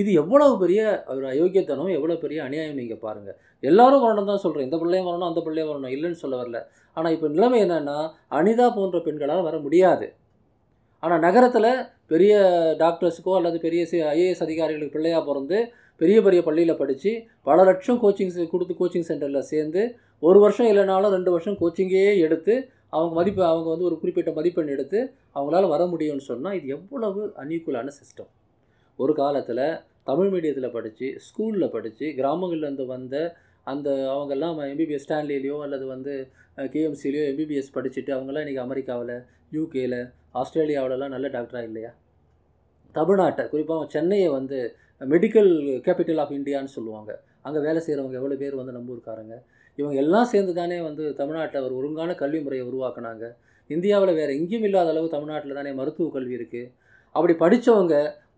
[0.00, 0.80] இது எவ்வளவு பெரிய
[1.14, 3.36] ஒரு அயோக்கியத்தனம் எவ்வளோ பெரிய அநியாயம் நீங்கள் பாருங்கள்
[3.70, 6.60] எல்லாரும் வரணும் தான் சொல்கிறேன் இந்த பிள்ளையும் வரணும் அந்த பிள்ளையும் வரணும் இல்லைன்னு சொல்ல வரல.
[6.96, 7.98] ஆனால் இப்போ நிலைமை என்னென்னா
[8.38, 10.06] அனிதா போன்ற பெண்களால் வர முடியாது.
[11.02, 11.70] ஆனால் நகரத்தில்
[12.12, 12.34] பெரிய
[12.82, 13.82] டாக்டர்ஸுக்கோ அல்லது பெரிய
[14.14, 15.58] ஐஏஎஸ் அதிகாரிகளுக்கு பிள்ளையாக பிறந்து
[16.00, 17.10] பெரிய பெரிய பள்ளியில் படித்து
[17.46, 19.82] பல லட்சம் கோச்சிங் கொடுத்து கோச்சிங் சென்டரில் சேர்ந்து
[20.22, 22.54] ஒரு வருஷம் இல்லைனாலும் ரெண்டு வருஷம் கோச்சிங்கே எடுத்து
[22.92, 24.98] அவங்க மதிப்பு அவங்க வந்து ஒரு குறிப்பிட்ட மதிப்பெண் எடுத்து
[25.36, 28.30] அவங்களால வர முடியும்னு சொன்னால் இது எவ்வளவு அன்ஈக்குவலான சிஸ்டம்
[28.98, 29.64] ஒரு காலத்தில்
[30.04, 33.16] தமிழ் மீடியத்தில் படித்து ஸ்கூலில் படித்து கிராமங்கள்லேருந்து வந்த
[33.66, 36.14] அந்த அவங்கெல்லாம் எம்பிபிஎஸ் ஸ்டான்லிலையோ அல்லது வந்து
[36.68, 39.14] கேஎம்சிலேயோ எம்பிபிஎஸ் படிச்சுட்டு அவங்கெல்லாம் இன்றைக்கி அமெரிக்காவில்
[39.52, 39.98] யூகேயில்
[40.34, 41.90] ஆஸ்திரேலியாவிலலாம் நல்ல டாக்டராக இல்லையா?
[42.94, 44.58] தமிழ்நாட்டை குறிப்பாக சென்னையை வந்து
[45.00, 45.50] மெடிக்கல்
[45.86, 47.10] கேபிட்டல் ஆஃப் இந்தியான்னு சொல்லுவாங்க.
[47.46, 49.00] அங்கே வேலை செய்கிறவங்க எவ்வளோ பேர் வந்து நம்ம
[49.78, 53.24] இவங்க எல்லாம் சேர்ந்து தானே வந்து தமிழ்நாட்டில் ஒரு ஒழுங்கான கல்வி முறையை உருவாக்குனாங்க.
[53.70, 56.70] இந்தியாவில் வேறு எங்கேயும் இல்லாத அளவு தமிழ்நாட்டில் தானே மருத்துவ கல்வி இருக்குது
[57.14, 57.94] அப்படி படித்தவங்க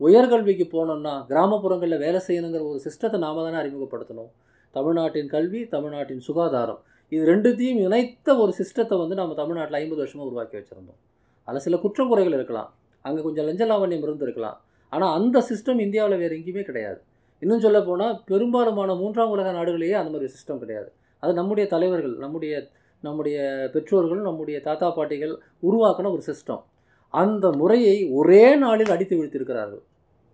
[0.07, 4.31] உயர்கல்விக்கு போனோம்னா கிராமப்புறங்களில் வேலை செய்யணுங்கிற ஒரு சிஸ்டத்தை நாம தானே அறிமுகப்படுத்தணும்.
[4.77, 6.81] தமிழ்நாட்டின் கல்வி தமிழ்நாட்டின் சுகாதாரம்.
[7.13, 10.99] இது ரெண்டுத்தையும் இணைத்த ஒரு சிஸ்டத்தை வந்து நம்ம தமிழ்நாட்டில் ஐம்பது வருஷமாக உருவாக்கி வச்சுருந்தோம்.
[11.49, 12.71] அதில் சில குற்றம் குறைகள் இருக்கலாம்.
[13.05, 14.59] அங்கே கொஞ்சம் லஞ்ச லாவண்யம் இருந்திருக்கலாம்.
[14.93, 16.99] ஆனால் அந்த சிஸ்டம் இந்தியாவில் வேறு எங்கேயுமே கிடையாது.
[17.43, 20.89] இன்னும் சொல்ல போனால் பெரும்பாலுமான மூன்றாம் உலக நாடுகளையே அந்த மாதிரி சிஸ்டம் கிடையாது.
[21.23, 22.55] அது நம்முடைய தலைவர்கள் நம்முடைய
[23.05, 23.39] நம்முடைய
[23.75, 25.35] பெற்றோர்கள் நம்முடைய தாத்தா பாட்டிகள்
[25.69, 26.63] உருவாக்கின ஒரு சிஸ்டம்
[27.15, 29.83] அந்த முறையை ஒரே நாளில் அடித்து வீழ்த்திருக்கிறார்கள்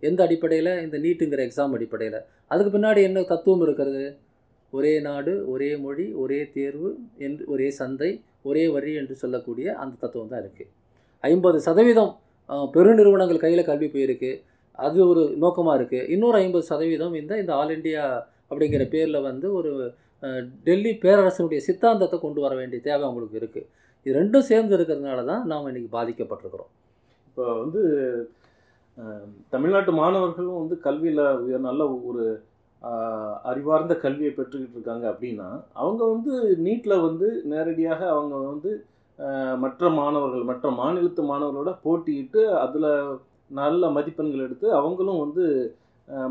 [0.03, 0.71] எந்த அடிப்படையில்?
[0.85, 2.19] இந்த நீட்டுங்கிற எக்ஸாம் அடிப்படையில்.
[2.51, 4.05] அதுக்கு பின்னாடி என்ன தத்துவம் இருக்கிறது?
[4.73, 8.09] ஒரே நாடு ஒரே மொழி ஒரே தேர்வு என்று ஒரே சந்தை
[8.49, 10.71] ஒரே வரி என்று சொல்லக்கூடிய அந்த தத்துவம் தான் இருக்குது
[11.23, 12.11] ஐம்பது சதவீதம்
[12.75, 14.31] பெருநிறுவனங்கள் கையில் கல்வி போயிருக்கு.
[14.79, 18.03] அது ஒரு நோக்கமாக இருக்குது இன்னொரு ஐம்பது சதவீதம் இந்த இந்த ஆல் இண்டியா
[18.49, 19.71] அப்படிங்கிற பேரில் வந்து ஒரு
[20.67, 23.67] டெல்லி பேரரசனுடைய சித்தாந்தத்தை கொண்டு வர வேண்டிய தேவை அவங்களுக்கு இருக்குது
[24.05, 26.71] இது ரெண்டும் சேர்ந்து இருக்கிறதுனால தான் நாம் இன்றைக்கி பாதிக்கப்பட்டிருக்கிறோம்.
[27.27, 27.81] இப்போ வந்து
[29.53, 32.25] தமிழ்நாட்டு மாணவர்களும் வந்து கல்வியில் உயர் நல்ல ஒரு
[33.49, 35.47] அறிவார்ந்த கல்வியை பெற்றுக்கிட்டு இருக்காங்க அப்படின்னா
[35.81, 36.33] அவங்க வந்து
[36.65, 38.71] நீட்டில் வந்து நேரடியாக அவங்க வந்து
[39.63, 42.89] மற்ற மாணவர்கள் மற்ற மாநிலத்து மாணவர்களோட போட்டியிட்டு அதில்
[43.59, 45.43] நல்ல மதிப்பெண்கள் எடுத்து அவங்களும் வந்து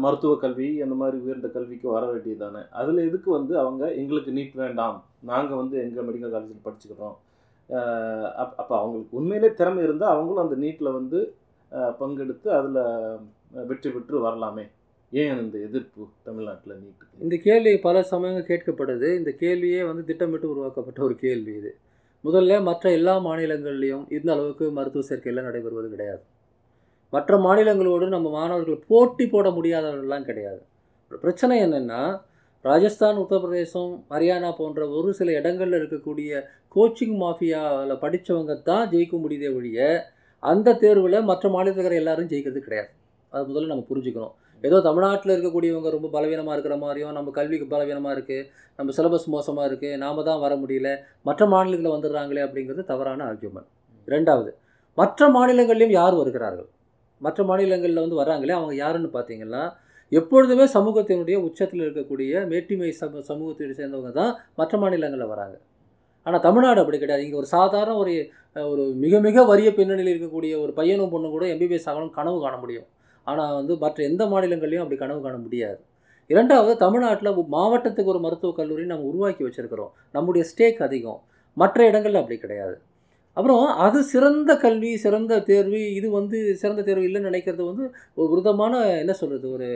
[0.04, 4.56] மருத்துவ கல்வி அந்த மாதிரி உயர்ந்த கல்விக்கு வர வேண்டியது தானே அதில் எதுக்கு வந்து அவங்க எங்களுக்கு நீட்
[4.62, 4.96] வேண்டாம்
[5.30, 7.16] நாங்கள் வந்து எங்கள் மெடிக்கல் காலேஜில் படிச்சுக்கிறோம்.
[8.42, 11.20] அப் அப்போ அவங்களுக்கு உண்மையிலே திறமை இருந்தால் அவங்களும் அந்த நீட்டில் வந்து
[12.00, 12.80] பங்கெடுத்து அதில்
[13.68, 14.64] வெற்றி பெற்று வரலாமே.
[15.12, 19.08] ஏன் இந்த எதிர்ப்பு தமிழ்நாட்டில் நீட்டு இந்த கேள்வி பல சமயங்கள் கேட்கப்படுது.
[19.20, 21.72] இந்த கேள்வியே வந்து திட்டமிட்டு உருவாக்கப்பட்ட ஒரு கேள்வி இது.
[22.24, 26.22] முதல்ல மற்ற எல்லா மாநிலங்கள்லேயும் இந்த அளவுக்கு மருத்துவ சேர்க்கையெல்லாம் நடைபெறுவது கிடையாது.
[27.12, 30.60] மற்ற மாநிலங்களோடு நம்ம மாணவர்கள் போட்டி போட முடியாதவர்கள்லாம் கிடையாது.
[31.22, 32.02] பிரச்சனை என்னென்னா
[32.64, 36.42] ராஜஸ்தான் உத்தரப்பிரதேசம் ஹரியானா போன்ற ஒரு சில இடங்களில் இருக்கக்கூடிய
[36.76, 39.80] கோச்சிங் மாஃபியாவில் படித்தவங்க தான் ஜெயிக்க முடியுதே ஒழிய
[40.42, 42.90] அந்த தேர்வில் மற்ற மாநிலத்தில் எல்லாரும் ஜெயிக்கிறது கிடையாது.
[43.32, 44.34] அது முதல்ல நம்ம புரிஞ்சுக்கணும்.
[44.68, 48.46] ஏதோ தமிழ்நாட்டில் இருக்கக்கூடியவங்க ரொம்ப பலவீனமாக இருக்கிற மாதிரியும் நம்ம கல்விக்கு பலவீனமாக இருக்குது
[48.78, 50.90] நம்ம சிலபஸ் மோசமாக இருக்குது நாம தான் வர முடியல
[51.28, 53.70] மற்ற மாநிலத்தில் வந்துடுறாங்களே அப்படிங்கிறது தவறான ஆர்கியூமெண்ட்
[54.08, 54.52] ரெண்டாவது
[54.98, 56.68] மற்ற மாநிலங்கள்லேயும் யார் வருகிறார்கள்?
[57.20, 59.62] மற்ற மாநிலங்களில் வந்து வராங்களே அவங்க யாருன்னு பார்த்தீங்கன்னா
[60.12, 65.56] எப்பொழுதுமே சமூகத்தினுடைய உச்சத்தில் இருக்கக்கூடிய மேட்டிமை சம சமூகத்தை சேர்ந்தவங்க தான் மற்ற மாநிலங்களில் வராங்க.
[66.26, 67.24] ஆனால் தமிழ்நாடு அப்படி கிடையாது.
[67.26, 68.14] இங்கே ஒரு சாதாரண ஒரு
[68.72, 72.86] ஒரு மிக மிக வறிய பின்னணியில் இருக்கக்கூடிய ஒரு பையனும் பொண்ணும் கூட எம்பிபிஎஸ் ஆகணும் கனவு காண முடியும்.
[73.24, 75.80] ஆனால் வந்து மற்ற எந்த மாநிலங்கள்லையும் அப்படி கனவு காண முடியாது.
[76.30, 79.92] இரண்டாவது தமிழ்நாட்டில் மாவட்டத்துக்கு ஒரு மருத்துவக் கல்லூரி நம்ம உருவாக்கி வச்சுருக்கிறோம்.
[80.12, 81.20] நம்முடைய ஸ்டேக் அதிகம்.
[81.56, 82.76] மற்ற இடங்களில் அப்படி கிடையாது.
[83.36, 88.72] அப்புறம் அது சிறந்த கல்வி சிறந்த தேர்வு இது வந்து சிறந்த தேர்வு இல்லைன்னு நினைக்கிறது வந்து ஒரு விருதமான
[89.02, 89.68] என்ன சொல்கிறது ஒரு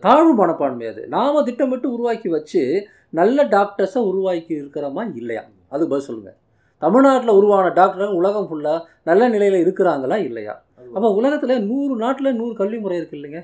[0.00, 1.02] தாழ்வு மனப்பான்மை அது.
[1.08, 2.62] நாம் திட்டமிட்டு உருவாக்கி வச்சு
[3.10, 5.42] நல்ல டாக்டர்ஸை உருவாக்கி இருக்கிறோமா இல்லையா?
[5.68, 6.36] அது பதில் சொல்லுங்கள்
[6.82, 10.54] தமிழ்நாட்டில் உருவான டாக்டர்கள் உலகம் ஃபுல்லாக நல்ல நிலையில் இருக்கிறாங்களா இல்லையா?
[10.94, 13.40] அப்போ உலகத்தில் நூறு நாட்டில் நூறு கல்வி முறை இருக்கு இல்லைங்க.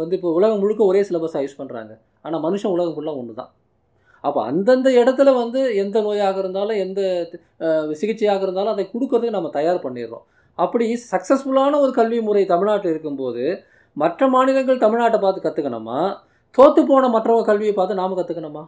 [0.00, 1.92] வந்து இப்போ உலகம் முழுக்க ஒரே சிலபஸாக யூஸ் பண்ணுறாங்க
[2.24, 3.50] ஆனால் மனுஷன் உலகம் ஃபுல்லாக ஒன்று தான்
[4.24, 7.00] அப்போ அந்தந்த இடத்துல வந்து எந்த நோயாக இருந்தாலும் எந்த
[8.00, 10.24] சிகிச்சையாக இருந்தாலும் அதை கொடுக்கறதுக்கு நம்ம தயார் பண்ணிடுறோம்.
[10.58, 13.44] அப்படி சக்ஸஸ்ஃபுல்லான ஒரு கல்வி முறை தமிழ்நாட்டில் இருக்கும்போது
[13.96, 16.00] மற்ற மாநிலங்கள் தமிழ்நாட்டை பார்த்து கற்றுக்கணுமா
[16.58, 18.64] தோற்று போன மற்றவங்க கல்வியை பார்த்து நாம் கற்றுக்கணுமா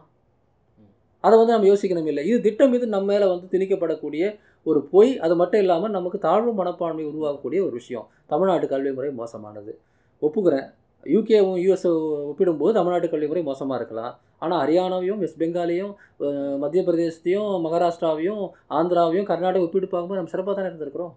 [1.23, 4.23] அதை வந்து நம்ம யோசிக்கணும் இல்லை இது திட்டம் இது நம்ம மேலே வந்து திணிக்கப்படக்கூடிய
[4.69, 8.05] ஒரு பொய் அது மட்டும் இல்லாமல் நமக்கு தாழ்வு மனப்பான்மை உருவாகக்கூடிய ஒரு விஷயம்.
[8.31, 9.73] தமிழ்நாட்டு கல்வி முறை மோசமானது.
[10.21, 10.67] ஒப்புக்கிறேன்.
[11.13, 11.87] யூகேவும் யூஎஸ்
[12.31, 14.13] ஒப்பிடும்போது தமிழ்நாட்டு கல்வி முறை மோசமாக இருக்கலாம்.
[14.43, 15.93] ஆனால் ஹரியானாவையும் வெஸ்ட் பெங்காலையும்
[16.63, 18.43] மத்திய பிரதேசத்தையும் மகாராஷ்டிராவையும்
[18.77, 21.13] ஆந்திராவையும் கர்நாடகா ஒப்பிட்டு பார்க்கும்போது நம்ம சிறப்பாக தானே இருந்திருக்கிறோம்.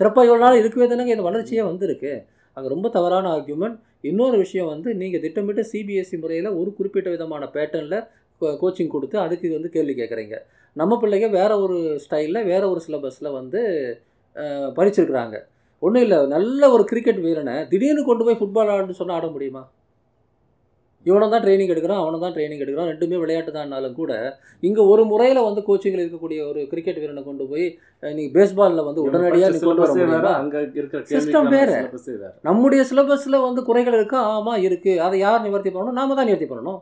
[0.00, 2.12] சிறப்பாக இவ்வளோ நாள் இருக்கவே தானேங்க இந்த வளர்ச்சியே வந்திருக்கு.
[2.56, 3.76] அங்கே ரொம்ப தவறான ஆர்கியூமெண்ட்
[4.08, 7.98] இன்னொரு விஷயம் வந்து நீங்கள் திட்டமிட்டு சிபிஎஸ்சி முறையில் ஒரு குறிப்பிட்ட விதமான பேட்டர்னில்
[8.60, 10.36] கோச்சிங் கொடுத்து அதுக்கு வந்து கேள்வி கேட்குறீங்க.
[10.76, 13.60] நம்ம பிள்ளைங்க வேற ஒரு ஸ்டைலில் வேற ஒரு சிலபஸில் வந்து
[14.76, 15.36] படிச்சிருக்கிறாங்க.
[15.82, 19.62] ஒன்றும் இல்லை நல்ல ஒரு கிரிக்கெட் வீரனை திடீர்னு கொண்டு போய் ஃபுட்பால் ஆடுன்னு சொன்னால் ஆட முடியுமா?
[21.06, 24.12] இவனை தான் ட்ரைனிங் எடுக்கிறான் அவனை தான் ட்ரைனிங் எடுக்கிறான் ரெண்டுமே விளையாட்டு தான்னாலும் கூட
[24.62, 27.64] இங்கே ஒரு முறையில் வந்து கோச்சிங்கில் இருக்கக்கூடிய ஒரு கிரிக்கெட் வீரனை கொண்டு போய்
[28.02, 30.32] அஹ், நீ பேஸ்பாலில் வந்து உடனடியாக நீ கொண்டு வர முடியுமா?
[30.42, 31.70] அங்க இருக்கிற syllabus-ஏ வேற.
[32.48, 34.20] நம்முடைய சிலபஸில் வந்து குறைகள் இருக்கா?
[34.34, 35.98] ஆமாம் இருக்குது அதை யார் நிவர்த்தி பண்ணணும்?
[36.00, 36.80] நாம தான் நிவர்த்தி பண்ணணும்.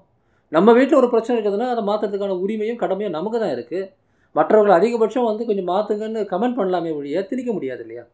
[0.52, 3.90] நம்ம வீட்டில் ஒரு பிரச்சனை இருக்குதுன்னா அதை மாற்றுறதுக்கான உரிமையும் கடமையும் நமக்கு தான் இருக்குது
[4.36, 8.04] மற்றவர்கள் அதிகபட்சம் வந்து கொஞ்சம் மாற்றுங்கன்னு கமெண்ட் பண்ணலாமே ஒழிய திணிக்க முடியாது இல்லையா?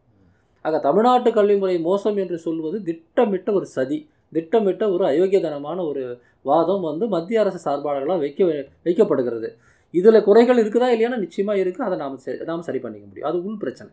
[0.65, 3.99] ஆக தமிழ்நாட்டு கல்வி முறை மோசம் என்று சொல்வது திட்டமிட்ட ஒரு சதி.
[4.33, 6.03] திட்டமிட்ட ஒரு அயோக்கியதனமான ஒரு
[6.41, 8.43] வாதம் வந்து மத்திய அரசு சார்பாளர்களாக வைக்க
[8.87, 9.49] வைக்கப்படுகிறது.
[9.93, 13.29] இதில் குறைகள் இருக்குதா இல்லையானா நிச்சயமாக இருக்குது அதை நாம் சரி நாம் சரி பண்ணிக்க முடியும்.
[13.29, 13.91] அது உள் பிரச்சனை.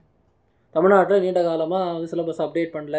[0.74, 2.98] தமிழ்நாட்டில் நீண்ட காலமாக வந்து சிலபஸ் அப்டேட் பண்ணல.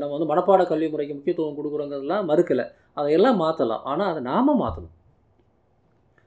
[0.00, 2.66] நம்ம வந்து மனப்பாட கல்வி முறைக்கு முக்கியத்துவம் கொடுக்குறோங்கிறதெல்லாம் மறுக்கலை.
[2.98, 4.94] அதையெல்லாம் மாற்றலாம் ஆனால் அதை நாம் மாற்றணும்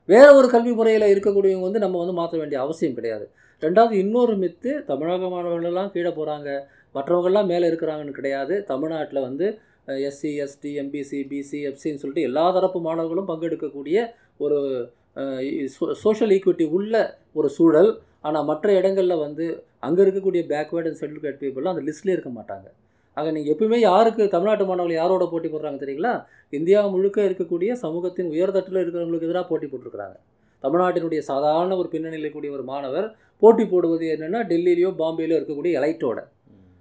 [0.09, 3.25] வேறு ஒரு கல்வி முறையில் இருக்கக்கூடியவங்க வந்து நம்ம வந்து மாற்ற வேண்டிய அவசியம் கிடையாது.
[3.63, 6.49] ரெண்டாவது இன்னொரு மித்து தமிழக மாணவர்களெல்லாம் கீழே போகிறாங்க
[6.95, 8.53] மற்றவங்களெலாம் மேலே இருக்கிறாங்கன்னு கிடையாது.
[8.71, 9.47] தமிழ்நாட்டில் வந்து
[10.07, 13.97] எஸ்சி எஸ்டி எம்பிசி பிசி எஃப்சின்னு சொல்லிட்டு எல்லா தரப்பு மாணவர்களும் பங்கெடுக்கக்கூடிய
[14.45, 14.57] ஒரு
[16.03, 16.95] சோஷியல் ஈக்விட்டி உள்ள
[17.39, 17.91] ஒரு சூழல்.
[18.27, 19.45] ஆனால் மற்ற இடங்களில் வந்து
[19.87, 22.67] அங்கே இருக்கக்கூடிய பேக்வேர்டு அண்ட் செட்டில்கேட் பீப்புளெலாம் அந்த லிஸ்ட்லேயே இருக்க மாட்டாங்க.
[23.19, 26.13] ஆக நீங்கள் எப்பவுமே யாருக்கு தமிழ்நாட்டு மாணவர்கள் யாரோட போட்டி போடுறாங்க தெரியுங்களா?
[26.57, 30.17] இந்தியா முழுக்க இருக்கக்கூடிய சமூகத்தின் உயர்தட்டில் இருக்கிறவங்களுக்கு எதிராக போட்டி போட்டிருக்கிறாங்க.
[30.63, 33.07] தமிழ்நாட்டினுடைய சாதாரண ஒரு பின்னணியில் இருக்கக்கூடிய ஒரு மாணவர்
[33.41, 36.19] போட்டி போடுவது என்னென்னா டெல்லியிலையோ பாம்பேலையோ இருக்கக்கூடிய எலைட்டோட.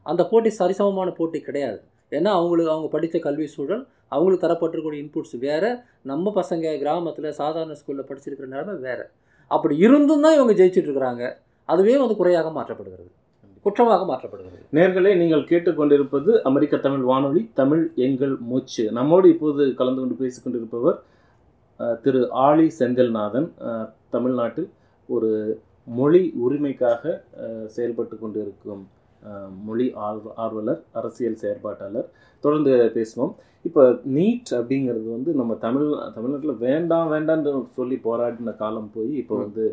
[0.06, 1.78] அந்த போட்டி சரிசமமான போட்டி கிடையாது.
[2.16, 3.82] ஏன்னா அவங்களுக்கு அவங்க படித்த கல்வி சூழல்
[4.14, 5.70] அவங்களுக்கு தரப்பட்டிருக்கக்கூடிய இன்புட்ஸ் வேறு
[6.10, 9.04] நம்ம பசங்க கிராமத்தில் சாதாரண ஸ்கூலில் படிச்சிருக்கிற நிலைமை வேறு.
[9.56, 11.24] அப்படி இருந்தும் தான் இவங்க ஜெயிச்சிட்டு இருக்கிறாங்க.
[11.72, 13.10] அதுவே வந்து குறையாக மாற்றப்படுகிறது.
[13.68, 14.58] குற்றமாக மாற்றப்படுகிறது.
[14.72, 18.84] நேர்களே நீங்கள் கேட்டுக்கொண்டிருப்பது அமெரிக்க தமிழ் வானொலி தமிழ் எங்கள் மூச்சு.
[18.92, 20.98] நம்மோடு இப்போது கலந்து கொண்டு பேசிக் கொண்டிருப்பவர்
[21.80, 23.48] அஹ், திரு ஆளி செந்தில்நாதன்.
[24.10, 24.68] தமிழ்நாட்டில்
[25.08, 25.30] ஒரு
[25.92, 27.02] மொழி உரிமைக்காக
[27.68, 28.82] செயல்பட்டு கொண்டிருக்கும்
[29.64, 32.08] மொழி ஆர்வ ஆர்வலர் அரசியல் செயற்பாட்டாளர்.
[32.44, 33.32] தொடர்ந்து பேசுவோம்.
[33.64, 33.82] இப்போ
[34.14, 39.36] நீட் அப்படிங்கிறது வந்து நம்ம தமிழ் தமிழ்நாட்டில் வேண்டாம் வேண்டாம்னு சொல்லி போராடின காலம் போய் இப்போ.
[39.36, 39.64] வந்து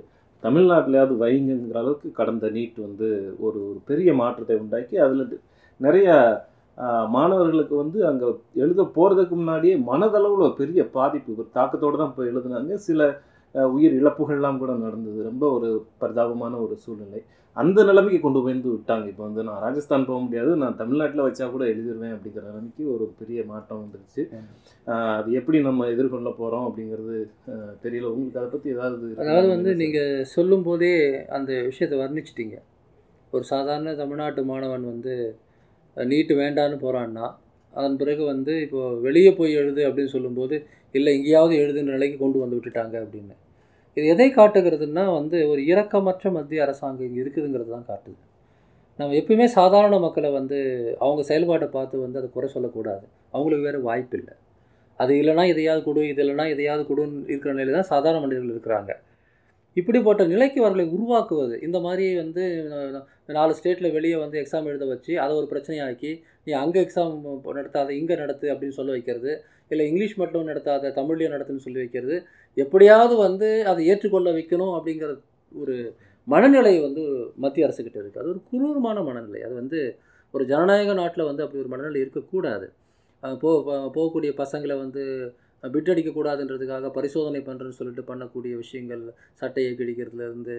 [0.44, 3.08] தமிழ்நாட்டிலையாவது வைங்கிற அளவுக்கு கடந்த நீட் வந்து
[3.40, 5.24] ஒரு ஒரு பெரிய மாற்றத்தை உண்டாக்கி அதில்
[5.80, 6.10] நிறைய
[6.78, 8.28] ஆஹ், மாணவர்களுக்கு வந்து அங்கே
[8.62, 12.74] எழுத போகிறதுக்கு முன்னாடியே மனதளவில் பெரிய பாதிப்பு தாக்கத்தோடு தான் இப்போ எழுதுனாங்க.
[12.86, 13.00] சில
[13.76, 15.20] உயிர் இழப்புகள்லாம் கூட நடந்தது.
[15.30, 15.70] ரொம்ப ஒரு
[16.02, 17.22] பரிதாபமான ஒரு சூழ்நிலை.
[17.58, 19.06] அந்த நிலைமைக்கு கொண்டு போய் வந்து விட்டாங்க.
[19.12, 20.52] இப்போ வந்து நான் ராஜஸ்தான் போக முடியாது.
[20.64, 24.24] நான் தமிழ்நாட்டில் வச்சா கூட எழுதிடுவேன் அப்படிங்கிற நிலைமைக்கு ஒரு பெரிய மாற்றம் வந்துருச்சு.
[25.18, 27.18] அது எப்படி நம்ம எதிர்கொள்ள போகிறோம் அப்படிங்கிறது
[27.86, 28.10] தெரியல.
[28.16, 29.14] உங்களுக்கு அதை பற்றி ஏதாவது?
[29.24, 30.92] அதாவது வந்து நீங்கள் சொல்லும்போதே
[31.38, 32.58] அந்த விஷயத்தை வர்ணிச்சிட்டீங்க.
[33.34, 35.16] ஒரு சாதாரண தமிழ்நாட்டு மாணவன் வந்து
[35.98, 37.26] நீட்டு வேண்டான்னு போகிறான்னா
[37.74, 40.56] அதன் பிறகு வந்து இப்போ வெளியே போய் எழுது அப்படின்னு சொல்லும்போது
[40.98, 43.36] இல்லை எங்கேயாவது எழுதுன்ற நிலைக்கு கொண்டு வந்து விட்டுட்டாங்க அப்படின்னு.
[43.98, 48.20] இது எதை காட்டுகிறதுன்னா வந்து ஒரு இரக்கமற்ற மத்திய அரசாங்கம் இங்கே இருக்குதுங்கிறது தான் காட்டுது.
[49.00, 50.58] நம்ம எப்பயுமே சாதாரண மக்களை வந்து
[51.04, 53.06] அவங்க செயல்பாட்டை பார்த்து வந்து அதை குறை சொல்லக்கூடாது.
[53.36, 54.36] அவங்களுக்கு வேறு வாய்ப்பு இல்லை.
[55.00, 58.92] அது இல்லைனா இதையாவது கொடு இது இல்லைனா இதையாவது கொடுன்னு இருக்கிற நிலையில் தான் சாதாரண மனிதர்கள் இருக்கிறாங்க.
[59.78, 62.44] இப்படிப்பட்ட நிலைக்கு அவர்களை உருவாக்குவது இந்த மாதிரி வந்து
[63.38, 66.12] நாலு ஸ்டேட்டில் வெளியே வந்து எக்ஸாம் எழுத வச்சு அதை ஒரு பிரச்சனையாக்கி
[66.48, 67.16] நீ அங்கே எக்ஸாம்
[67.58, 69.32] நடத்தாத இங்கே நடத்து அப்படின்னு சொல்ல வைக்கிறது
[69.72, 72.16] இல்லை இங்கிலீஷ் மட்டும் நடத்தாத தமிழ்லையும் நடத்துன்னு சொல்லி வைக்கிறது
[72.58, 75.10] எப்படியாவது வந்து அதை ஏற்றுக்கொள்ள வைக்கணும் அப்படிங்கிற
[75.54, 75.76] ஒரு
[76.28, 77.04] மனநிலை வந்து
[77.44, 79.40] மத்திய அரசுக்கிட்ட இருக்குது அது ஒரு குரூரமான மனநிலை.
[79.48, 79.80] அது வந்து
[80.34, 82.68] ஒரு ஜனநாயக நாட்டில் வந்து அப்படி ஒரு மனநிலை இருக்கக்கூடாது.
[83.24, 83.50] போ
[83.96, 85.04] போகக்கூடிய பசங்களை வந்து
[85.64, 89.04] பிட் அடிக்கக்கூடாதுன்றதுக்காக பரிசோதனை பண்ணுறேன்னு சொல்லிட்டு பண்ணக்கூடிய விஷயங்கள்
[89.42, 90.58] சட்டையை கிழிக்கிறதுலேருந்து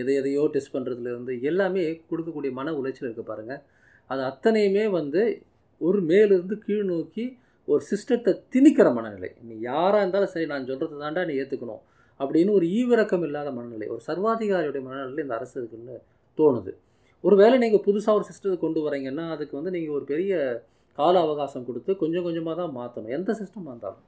[0.00, 3.62] எதை எதையோ டெஸ்ட் பண்ணுறதுலேருந்து எல்லாமே கொடுக்கக்கூடிய மன உளைச்சல் இருக்குது பாருங்கள்
[4.10, 5.22] அது அத்தனையுமே வந்து
[5.80, 7.24] ஒரு மேலிருந்து கீழ் நோக்கி
[7.72, 9.30] ஒரு சிஸ்டத்தை திணிக்கிற மனநிலை.
[9.48, 11.82] நீ யாராக இருந்தாலும் சரி நான் சொல்கிறது தாண்டா நீ ஏற்றுக்கணும்
[12.20, 13.86] அப்படின்னு ஒரு ஈவிரக்கம் இல்லாத மனநிலை.
[13.94, 15.96] ஒரு சர்வாதிகாரியுடைய மனநிலை இந்த அரசு இருக்குன்னு
[16.38, 16.72] தோணுது.
[17.24, 20.32] ஒருவேளை நீங்கள் புதுசாக ஒரு சிஸ்டத்தை கொண்டு வரீங்கன்னா அதுக்கு வந்து நீங்கள் ஒரு பெரிய
[20.98, 24.04] கால அவகாசம் கொடுத்து கொஞ்சம் கொஞ்சமாக தான் மாற்றணும் எந்த சிஸ்டமாக இருந்தாலும்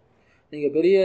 [0.53, 0.99] நீங்கள் பெரிய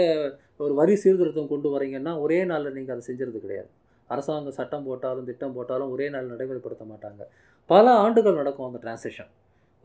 [0.66, 3.70] ஒரு வரி சீர்திருத்தம் கொண்டு வரீங்கன்னா ஒரே நாளில் நீங்கள் அதை செஞ்சுறது கிடையாது.
[4.10, 7.22] அரசாங்கம் சட்டம் போட்டாலும் திட்டம் போட்டாலும் ஒரே நாள் நடைமுறைப்படுத்த மாட்டாங்க.
[7.70, 9.32] பல ஆண்டுகள் நடக்கும் அந்த டிரான்சேக்ஷன்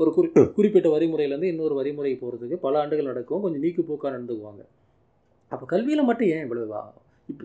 [0.01, 3.43] ஒரு குறி குறிப்பிட்ட வரிமுறையிலேருந்து இன்னொரு வரிமுறை போகிறதுக்கு பல ஆண்டுகள் நடக்கும்.
[3.45, 4.63] கொஞ்சம் நீக்கு போக்காக நடந்துக்குவாங்க.
[5.53, 6.67] அப்போ கல்வியில் மட்டும் ஏன் இவ்வளவு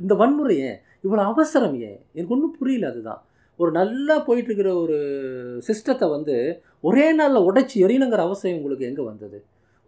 [0.03, 0.77] இந்த வன்முறை ஏன்?
[1.05, 1.97] இவ்வளோ அவசரம் ஏன்?
[2.13, 3.21] எனக்கு ஒன்றும் புரியல அதுதான்.
[3.59, 4.97] ஒரு நல்லா போயிட்டுருக்கிற ஒரு
[5.67, 6.35] சிஸ்டத்தை வந்து
[6.81, 9.37] ஒரே நாளில் உடைச்சி எறியணுங்கிற அவசியம் உங்களுக்கு எங்கே வந்தது?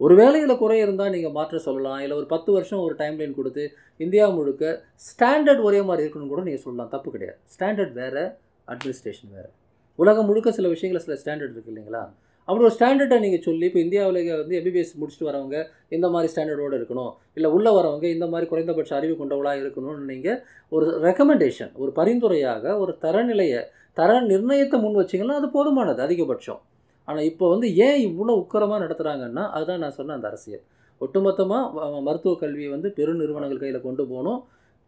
[0.04, 2.00] ஒரு வேலையில் குறை இருந்தால் நீங்கள் மாற்ற சொல்லலாம்.
[2.04, 3.64] இல்லை ஒரு பத்து வருஷம் ஒரு டைம் லைன் கொடுத்து
[4.04, 4.64] இந்தியா முழுக்க
[5.08, 6.92] ஸ்டாண்டர்ட் ஒரே மாதிரி இருக்கணும்னு கூட நீங்கள் சொல்லலாம்.
[6.94, 7.38] தப்பு கிடையாது.
[7.54, 8.24] ஸ்டாண்டர்ட் வேறு
[8.72, 9.50] அட்மினிஸ்ட்ரேஷன் வேறு.
[9.94, 12.02] உலகம் முழுக்க சில விஷயங்கள் சில ஸ்டாண்டர்ட் இருக்குது இல்லைங்களா?
[12.48, 15.56] அப்படி ஒரு ஸ்டாண்டர்டை நீங்கள் சொல்லி இப்போ இந்தியாவில் வந்து எம்பிபிஎஸ் முடிச்சுட்டு வரவங்க
[15.96, 17.12] இந்த மாதிரி ஸ்டாண்டர்டோடு இருக்கணும்.
[17.36, 20.38] இல்லை உள்ளே வரவங்க இந்த மாதிரி குறைந்தபட்ச அறிவு கொண்டவளாக இருக்கணும்னு நீங்கள்
[20.76, 23.60] ஒரு ரெக்கமெண்டேஷன் ஒரு பரிந்துரையாக ஒரு தரநிலையை
[24.00, 26.60] தர நிர்ணயத்தை முன் வச்சிங்கன்னா அது போதுமானது அதிகபட்சம்.
[27.08, 30.64] ஆனால் இப்போ வந்து ஏன் இவ்வளோ உக்கரமாக நடத்துகிறாங்கன்னா அதுதான் நான் சொன்ன அந்த அரசியல்.
[31.00, 34.40] ஒட்டுமொத்தமாக மருத்துவ கல்வியை வந்து பெருநிறுவனங்கள் கையில் கொண்டு போகணும்.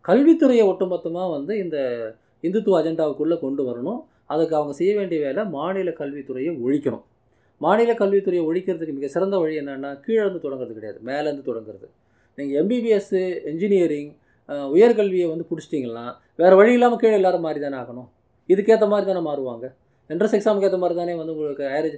[0.08, 1.76] கல்வித்துறையை ஒட்டுமொத்தமாக வந்து இந்த
[2.46, 4.00] இந்துத்துவ அஜெண்டாவுக்குள்ளே கொண்டு வரணும்.
[4.32, 7.04] அதுக்கு அவங்க செய்ய வேண்டிய வேலை மாநில கல்வித்துறையை ஒழிக்கணும்.
[7.64, 11.86] மாநில கல்வித்துறையை ஒழிக்கிறதுக்கு மிக சிறந்த வழி என்னென்னா கீழேருந்து தொடங்குறது கிடையாது மேலேருந்து தொடங்குறது.
[12.38, 14.10] நீங்கள் எம்பிபிஎஸ்ஸு இன்ஜினியரிங்
[14.76, 16.06] உயர்கல்வியை வந்து பிடிச்சிட்டிங்கன்னா
[16.42, 18.08] வேறு வழி இல்லாமல் கீழே எல்லாரும் மாறி தானே ஆகணும்?
[18.52, 19.66] இதுக்கேற்ற மாதிரி தானே மாறுவாங்க?
[20.12, 21.88] என்ட்ரன்ஸ் எக்ஸாமுக்கு ஏற்ற மாதிரி தானே வந்து உங்களுக்கு ஹையர்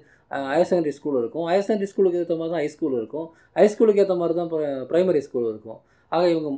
[0.50, 1.44] ஹையர் செகண்டரி ஸ்கூல் இருக்கும்.
[1.50, 3.26] ஹையர் செகண்டரி ஸ்கூலுக்கு ஏற்ற மாதிரி தான் ஹை ஸ்கூல் இருக்கும்.
[3.58, 4.50] ஹை ஸ்கூலுக்கு ஏற்ற மாதிரி தான்
[4.90, 5.78] ப்ரைமரி ஸ்கூல் இருக்கும்.
[6.12, 6.50] ஆக இவங்க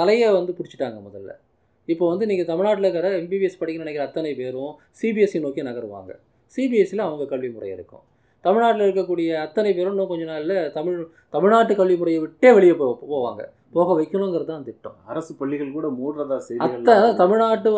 [0.00, 1.32] தலையை வந்து பிடிச்சிட்டாங்க முதல்ல.
[1.88, 6.12] இப்போ வந்து நீங்கள் தமிழ்நாட்டில் இருக்கிற எம்பிபிஎஸ் படிக்கணும்னு நினைக்கிற அத்தனை பேரும் சிபிஎஸ்சி நோக்கி நகருவாங்க.
[6.56, 8.04] சிபிஎஸ்சியில் அவங்க கல்வி முறை இருக்கும்.
[8.44, 10.96] தமிழ்நாட்டில் இருக்கக்கூடிய அத்தனை பேரும் இன்னும் கொஞ்ச நாளில் தமிழ்
[11.34, 13.42] தமிழ்நாட்டு கல்வி முறையை விட்டே வெளியே போ போவாங்க.
[13.76, 14.96] போக வைக்கணுங்கிறது தான் திட்டம்.
[15.10, 17.70] அரசு பள்ளிகள் கூட மூடுறதா அத்த செய்திகள் தமிழ்நாட்டு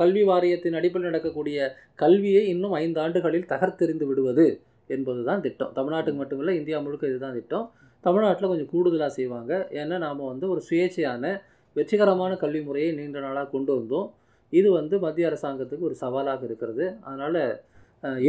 [0.00, 1.68] கல்வி வாரியத்தின் அடிப்படையில் நடக்கக்கூடிய
[2.02, 4.46] கல்வியை இன்னும் ஐந்து ஆண்டுகளில் தகர்த்தெறிந்து விடுவது
[4.96, 5.72] என்பது தான் திட்டம்.
[5.78, 7.66] தமிழ்நாட்டுக்கு மட்டுமில்லை இந்தியா முழுக்க இதுதான் திட்டம்.
[8.06, 9.52] தமிழ்நாட்டில் கொஞ்சம் கூடுதலாக செய்வாங்க.
[9.80, 11.24] ஏன்னா நாம் வந்து ஒரு சுயேட்சையான
[11.76, 14.08] வெற்றிகரமான கல்வி முறையை நீண்ட நாளாக கொண்டு வந்தோம்.
[14.52, 16.84] இது வந்து மத்திய அரசாங்கத்துக்கு ஒரு சவாலாக இருக்கிறது.
[17.08, 17.42] அதனால்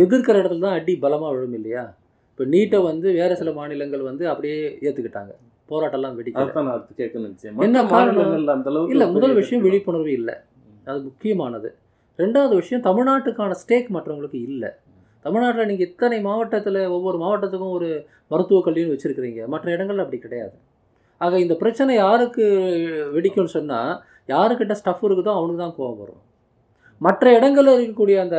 [0.04, 1.84] எதிர்க்கிற இடத்துல தான் அடி பலமாக விழும் இல்லையா?
[2.32, 5.34] இப்போ நீட்டை வந்து வேறு சில மாநிலங்கள் வந்து அப்படியே ஏற்றுக்கிட்டாங்க
[5.72, 6.16] போராட்டம்லாம்
[7.26, 7.60] நினைச்சேன்.
[7.68, 8.34] என்ன காரணம்?
[8.94, 10.36] இல்லை முதல் விஷயம் விழிப்புணர்வு இல்லை.
[10.90, 11.70] அது முக்கியமானது.
[12.20, 14.72] ரெண்டாவது விஷயம் தமிழ்நாட்டுக்கான ஸ்டேக் மற்றவங்களுக்கு இல்லை.
[15.26, 17.90] தமிழ்நாட்டில் நீங்கள் இத்தனை மாவட்டத்தில் ஒவ்வொரு மாவட்டத்துக்கும் ஒரு
[18.32, 19.42] மருத்துவக் கல்வின்னு வச்சுருக்கிறீங்க.
[19.54, 20.56] மற்ற இடங்கள்ல அப்படி கிடையாது.
[21.22, 22.44] ஆக இந்த பிரச்சனை யாருக்கு
[23.16, 23.92] வெடிக்கும்னு சொன்னால்
[24.34, 26.22] யாருக்கிட்ட ஸ்டஃப் இருக்குதோ அவனுக்கு தான் கோவம் வரும்.
[27.02, 28.38] மற்ற இடங்களில் இருக்கக்கூடிய அந்த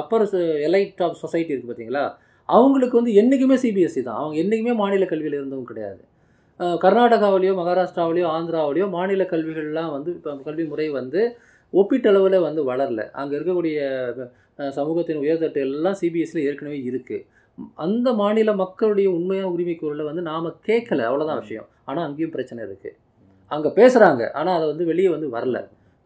[0.00, 0.24] அப்பர்
[0.68, 2.04] எலைட் ஆஃப் சொசைட்டி இருக்குது பார்த்தீங்களா
[2.48, 4.20] அவங்களுக்கு வந்து என்றைக்குமே சிபிஎஸ்சி தான்.
[4.20, 6.00] அவங்க என்றைக்குமே மாநில கல்வியில் இருந்தவங்க கிடையாது.
[6.84, 11.20] கர்நாடகாவிலையோ மகாராஷ்டிராவிலையோ ஆந்திராவிலையோ மாநில கல்விகள்லாம் வந்து இப்போ கல்வி முறை வந்து
[11.72, 13.02] ஒப்பீட்டளவில் வந்து வளரல.
[13.20, 13.76] அங்கே இருக்கக்கூடிய
[14.78, 17.24] சமூகத்தின் உயர்தட்டு எல்லாம் சிபிஎஸ்சியில் ஏற்கனவே இருக்குது
[17.84, 21.68] அந்த மாநில மக்களுடைய உண்மையான உரிமை குரலை வந்து நாம் கேட்கல அவ்வளோதான் விஷயம்.
[21.88, 22.98] ஆனால் அங்கேயும் பிரச்சனை இருக்குது
[23.50, 25.58] அங்கே பேசுகிறாங்க ஆனால் அதை வந்து வெளியே வந்து வரல.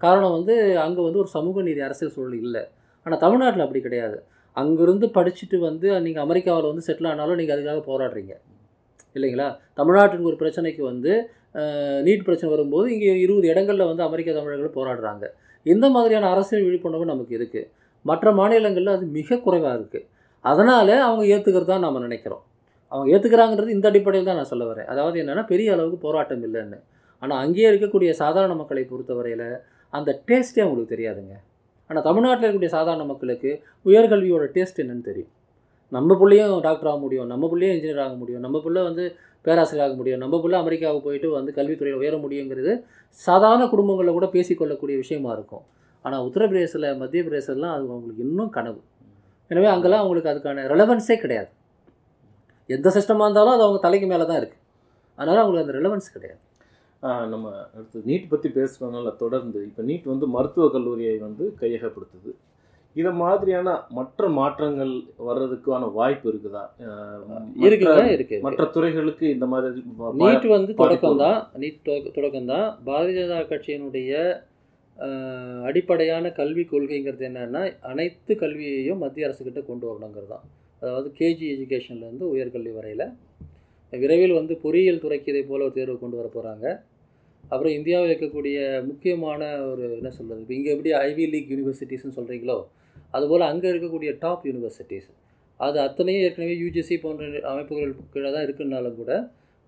[0.05, 0.55] காரணம் வந்து
[0.87, 2.63] அங்கே வந்து ஒரு சமூக நீதி அரசியல் சூழல் இல்லை.
[3.07, 4.19] ஆனால் தமிழ்நாட்டில் அப்படி கிடையாது.
[4.57, 8.35] அங்கேருந்து படிச்சுட்டு வந்து நீங்கள் அமெரிக்காவில் வந்து செட்டில் ஆனாலும் நீங்கள் அதுக்காக போராடுறீங்க.
[9.17, 9.49] இல்லைங்களா?
[9.79, 11.13] தமிழ்நாட்டின் ஒரு பிரச்சனைக்கு வந்து
[12.07, 15.25] நீட் பிரச்சனை வரும்போது இங்கே இருபது இடங்களில் வந்து அமெரிக்க தமிழர்கள் போராடுறாங்க.
[15.67, 17.69] இந்த மாதிரியான அரசியல் விழிப்புணர்வு நமக்கு இருக்குது
[18.11, 20.07] மற்ற மாநிலங்களில் அது மிக குறைவாக இருக்குது
[20.51, 22.43] அதனால் அவங்க ஏற்றுக்கிறது தான் நம்ம நினைக்கிறோம்.
[22.93, 24.89] அவங்க ஏற்றுக்கிறாங்கிறது இந்த அடிப்படையில் தான் நான் சொல்ல வரேன்.
[24.93, 26.79] அதாவது என்னென்னா பெரிய அளவுக்கு போராட்டம் இல்லைன்னு.
[27.23, 29.49] ஆனால் அங்கேயே இருக்கக்கூடிய சாதாரண மக்களை பொறுத்தவரையில்
[29.93, 31.35] அந்த டேஸ்ட்டே அவங்களுக்கு தெரியாதுங்க.
[31.91, 33.51] ஆனால் தமிழ்நாட்டில் இருக்கக்கூடிய சாதாரண மக்களுக்கு
[33.89, 35.33] உயர்கல்வியோட டேஸ்ட் என்னன்னு தெரியும்.
[35.93, 39.05] நம்ம பிள்ளையும் டாக்டர் ஆக முடியும் நம்ம பிள்ளையும் இன்ஜினியர் ஆக முடியும் நம்ம பிள்ளை வந்து
[39.45, 42.73] பேராசிரியர் ஆக முடியும் நம்ம பிள்ளை அமெரிக்காவுக்கு போயிட்டு வந்து கல்வித்துறையில் உயர முடியுங்கிறது
[43.19, 45.65] சாதாரண குடும்பங்களில் கூட பேசிக்கொள்ளக்கூடிய விஷயமா இருக்கும்.
[46.05, 48.81] ஆனால் உத்தரப்பிரதேசில் மத்திய பிரதேசம்லாம் அது அவங்களுக்கு இன்னும் கனவு.
[49.51, 51.51] எனவே அங்கெல்லாம் அவங்களுக்கு அதுக்கான ரெலவன்ஸே கிடையாது.
[52.77, 54.63] எந்த சிஸ்டமாக இருந்தாலும் அது அவங்க தலைக்கு மேலே தான் இருக்குது
[55.19, 56.41] அதனால் அவங்களுக்கு அந்த ரெலவன்ஸ் கிடையாது.
[57.33, 62.33] நம்ம அடுத்து நீட் பற்றி பேசுகிறதுனால தொடர்ந்து இப்போ நீட் வந்து மருத்துவக் கல்லூரியை வந்து கையகப்படுத்துது.
[62.97, 64.93] இதை மாதிரியான மற்ற மாற்றங்கள்
[65.27, 66.63] வர்றதுக்கான வாய்ப்பு இருக்குதா?
[67.65, 69.83] இருக்குங்க இருக்கு மற்ற துறைகளுக்கு இந்த மாதிரி
[70.23, 71.81] நீட் வந்து தொடக்கம் தான் நீட்
[72.17, 74.13] தொடக்கம் தான் பாரதிய ஜனதா கட்சியினுடைய
[75.69, 80.47] அடிப்படையான கல்வி கொள்கைங்கிறது என்னன்னா அனைத்து கல்வியையும் மத்திய அரசுக்கிட்ட கொண்டு வரணுங்கிறது தான்
[80.83, 83.07] அதாவது கேஜி எஜுகேஷன்லேருந்து உயர்கல்வி வரையில்.
[83.93, 86.67] விரைவில் வந்து பொறியியல் துறைக்கு இதே போல் ஒரு தேர்வு கொண்டு வர போகிறாங்க
[87.51, 92.59] அப்புறம் இந்தியாவில் இருக்கக்கூடிய முக்கியமான ஒரு என்ன சொல்கிறது இப்போ இங்கே எப்படி ஐவி லீக் யூனிவர்சிட்டிஸ்னு சொல்கிறீங்களோ
[93.17, 95.11] அதுபோல் அங்கே இருக்கக்கூடிய டாப் யூனிவர்சிட்டிஸ்
[95.61, 99.13] அது அத்தனையும் ஏற்கனவே யூஜிசி போன்ற அமைப்புகள் கீழே தான் இருக்குன்னாலும் கூட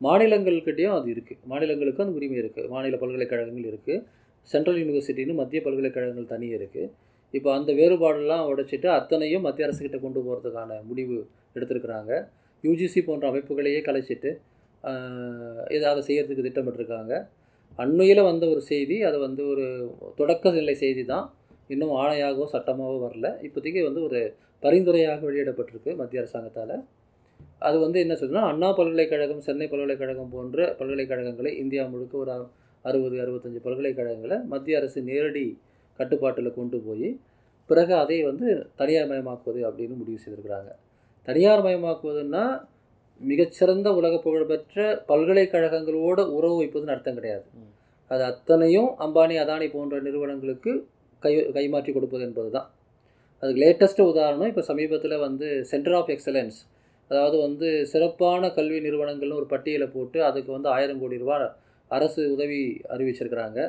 [0.01, 4.03] மாநிலங்கள்கிட்டையும் அது இருக்குது மாநிலங்களுக்கும் அந்த உரிமை இருக்குது மாநில பல்கலைக்கழகங்கள் இருக்குது
[4.49, 6.91] சென்ட்ரல் யூனிவர்சிட்டின்னு மத்திய பல்கலைக்கழகங்கள் தனி இருக்குது
[7.35, 11.17] இப்போ அந்த வேறுபாடெல்லாம் உடைச்சிட்டு அத்தனையும் மத்திய அரசுக்கிட்ட கொண்டு போகிறதுக்கான முடிவு
[11.57, 12.12] எடுத்திருக்கிறாங்க.
[12.64, 14.31] யூஜிசி போன்ற அமைப்புகளையே கலைச்சிட்டு
[15.77, 17.14] இதை அதை செய்கிறதுக்கு திட்டமிட்டிருக்காங்க.
[17.79, 19.67] அண்மையில் வந்த ஒரு செய்தி அது வந்து ஒரு
[20.17, 21.27] தொடக்க நிலை செய்தி தான்
[21.69, 23.29] இன்னும் ஆணையாகவோ சட்டமாகவோ வரல.
[23.47, 24.21] இப்போதைக்கு வந்து ஒரு
[24.62, 26.77] பரிந்துரையாக வெளியிடப்பட்டிருக்கு மத்திய அரசாங்கத்தால்.
[27.59, 32.33] அது வந்து என்ன சொல்லுன்னா அண்ணா பல்கலைக்கழகம் சென்னை பல்கலைக்கழகம் போன்ற பல்கலைக்கழகங்களை இந்தியா முழுக்க ஒரு
[32.85, 35.47] அறுபது அறுபத்தஞ்சு பல்கலைக்கழகங்களை மத்திய அரசு நேரடி
[35.99, 37.09] கட்டுப்பாட்டில் கொண்டு போய்
[37.71, 40.71] பிறகு அதை வந்து தனியார் மயமாக்குவது அப்படின்னு முடிவு செய்திருக்கிறாங்க.
[41.29, 42.45] தனியார் மயமாக்குவதுன்னா
[43.31, 47.44] மிகச்சிறந்த உலக புகழ்பெற்ற பல்கலைக்கழகங்களோட உறவு வைப்பதுன்னு அர்த்தம் கிடையாது.
[48.11, 50.72] அது அத்தனையும் அம்பானி அதானி போன்ற நிறுவனங்களுக்கு
[51.22, 52.68] கை கைமாற்றி கொடுப்பது என்பது தான்
[53.42, 56.59] அதுக்கு லேட்டஸ்ட் உதாரணம் இப்போ சமீபத்தில் வந்து சென்டர் ஆஃப் எக்ஸலன்ஸ்
[57.11, 61.46] அதாவது வந்து சிறப்பான கல்வி நிறுவனங்கள்னு ஒரு பட்டியலை போட்டு அதுக்கு வந்து ஆயிரம் கோடி ரூபாய்
[61.90, 62.61] அரசு உதவி
[62.94, 63.61] அறிவிச்சிருக்கிறாங்க.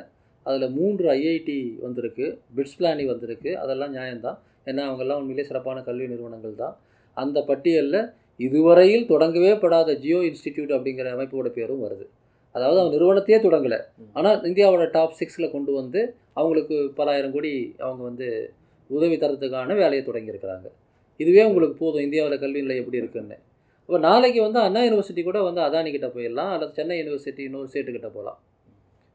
[0.46, 4.38] அதில் மூன்று ஐஐடி வந்திருக்கு பிட்ஸ் பிளானி வந்திருக்கு அதெல்லாம் நியாயம்தான்.
[4.68, 6.74] ஏன்னா அவங்கெல்லாம் உண்மையிலே சிறப்பான கல்வி நிறுவனங்கள் தான்
[7.16, 8.00] அந்த பட்டியலில்
[8.44, 12.04] இதுவரையில் தொடங்கவே படாத ஜியோ இன்ஸ்டிடியூட் அப்படிங்கிற அமைப்போட பேரும் வருது.
[12.54, 13.78] அதாவது அவங்க நிறுவனத்தையே தொடங்கலை.
[14.18, 16.00] ஆனால் இந்தியாவோட டாப் சிக்ஸில் கொண்டு வந்து
[16.40, 17.52] அவங்களுக்கு பலாயிரம் கோடி
[17.86, 18.28] அவங்க வந்து
[18.90, 20.68] உதவி தரத்துக்கான வேலையை தொடங்கியிருக்கிறாங்க
[21.20, 22.04] இதுவே உங்களுக்கு போதும்.
[22.06, 23.36] இந்தியாவில் கல்வி நிலை எப்படி இருக்குன்னு.
[23.88, 26.50] அப்போ நாளைக்கு வந்து அண்ணா யூனிவர்சிட்டி கூட வந்து அதானி கிட்ட போயிடலாம்.
[26.54, 28.38] அல்லது சென்னை யூனிவர்சிட்டி இன்னொரு ஸ்டேட்டு கிட்ட போகலாம்.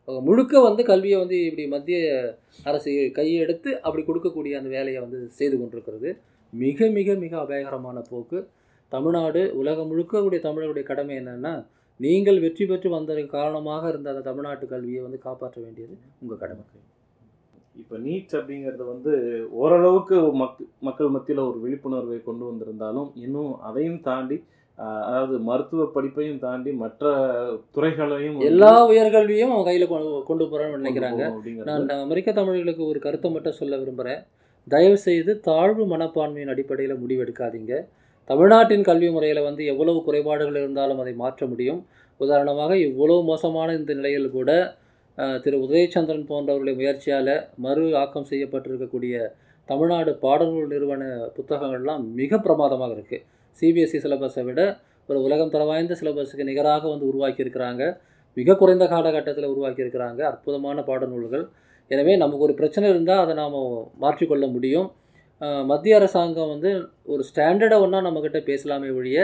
[0.07, 1.99] அவங்க முழுக்க வந்து கல்வியை வந்து இப்படி மத்திய
[2.69, 6.09] அரசு கையெடுத்து அப்படி கொடுக்கக்கூடிய அந்த வேலையை வந்து செய்து கொண்டிருக்கிறது.
[6.53, 8.39] மிக மிக மிக அபாயகரமான போக்கு.
[8.91, 11.53] தமிழ்நாடு உலகம் முழுக்க கூடிய தமிழருடைய கடமை என்னன்னா
[11.99, 16.63] நீங்கள் வெற்றி பெற்று வந்ததற்கு காரணமாக இருந்த அந்த தமிழ்நாட்டு கல்வியை வந்து காப்பாற்ற வேண்டியது உங்கள் கடமை.
[17.81, 19.13] இப்போ நீட் அப்படிங்கிறது வந்து
[19.61, 24.37] ஓரளவுக்கு மக் மக்கள் மத்தியில் ஒரு விழிப்புணர்வை கொண்டு வந்திருந்தாலும் இன்னும் அதையும் தாண்டி
[25.07, 27.11] அதாவது மருத்துவ படிப்பையும் தாண்டி மற்ற
[27.75, 29.91] துறைகளையும் எல்லா உயர்கல்வியும் அவங்க கையில்
[30.29, 31.23] கொண்டு போகிறோன்னு நினைக்கிறாங்க.
[31.69, 34.23] நான் அமெரிக்க தமிழர்களுக்கு ஒரு கருத்தை மட்டும் சொல்ல விரும்புகிறேன்
[34.67, 37.73] தயவு செய்து தாழ்வு மனப்பான்மையின் அடிப்படையில் முடிவெடுக்காதீங்க.
[38.29, 41.81] தமிழ்நாட்டின் கல்வி முறையில் வந்து எவ்வளவு குறைபாடுகள் இருந்தாலும் அதை மாற்ற முடியும்.
[42.19, 44.51] உதாரணமாக இவ்வளவு மோசமான இந்த நிலையில் கூட
[45.43, 45.57] திரு.
[45.65, 47.35] உதயச்சந்திரன் போன்றவர்களுடைய முயற்சியால்
[47.65, 49.15] மறு ஆக்கம் செய்யப்பட்டிருக்கக்கூடிய
[49.69, 51.03] தமிழ்நாடு பாடநூல் நிறுவன
[51.37, 53.23] புத்தகங்கள்லாம் மிக பிரமாதமாக இருக்குது
[53.59, 54.61] சிபிஎஸ்சி சிலபஸை விட
[55.09, 57.83] ஒரு உலகம் தர வாய்ந்த சிலபஸுக்கு நிகராக வந்து உருவாக்கியிருக்கிறாங்க.
[58.37, 60.21] மிக குறைந்த காலகட்டத்தில் உருவாக்கியிருக்கிறாங்க.
[60.31, 61.45] அற்புதமான பாடநூல்கள்.
[61.91, 63.57] எனவே நமக்கு ஒரு பிரச்சனை இருந்தால் அதை நாம்
[64.03, 64.87] மாற்றிக்கொள்ள முடியும்.
[65.71, 66.69] மத்திய அரசாங்கம் வந்து
[67.13, 69.19] ஒரு ஸ்டாண்டர்டை ஒன்றா நம்மக்கிட்ட பேசலாமே ஒழிய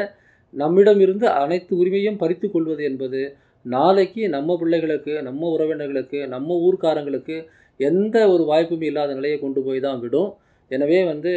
[0.54, 3.22] நம்மிடம் இருந்து அனைத்து உரிமையும் பறித்து கொள்வது என்பது
[3.66, 7.36] நாளைக்கு நம்ம பிள்ளைகளுக்கு நம்ம உறவினர்களுக்கு நம்ம ஊர்க்காரங்களுக்கு
[7.80, 10.32] எந்த ஒரு வாய்ப்பும் இல்லாத நிலையை கொண்டு போய் தான் விடும்.
[10.72, 11.32] எனவே வந்து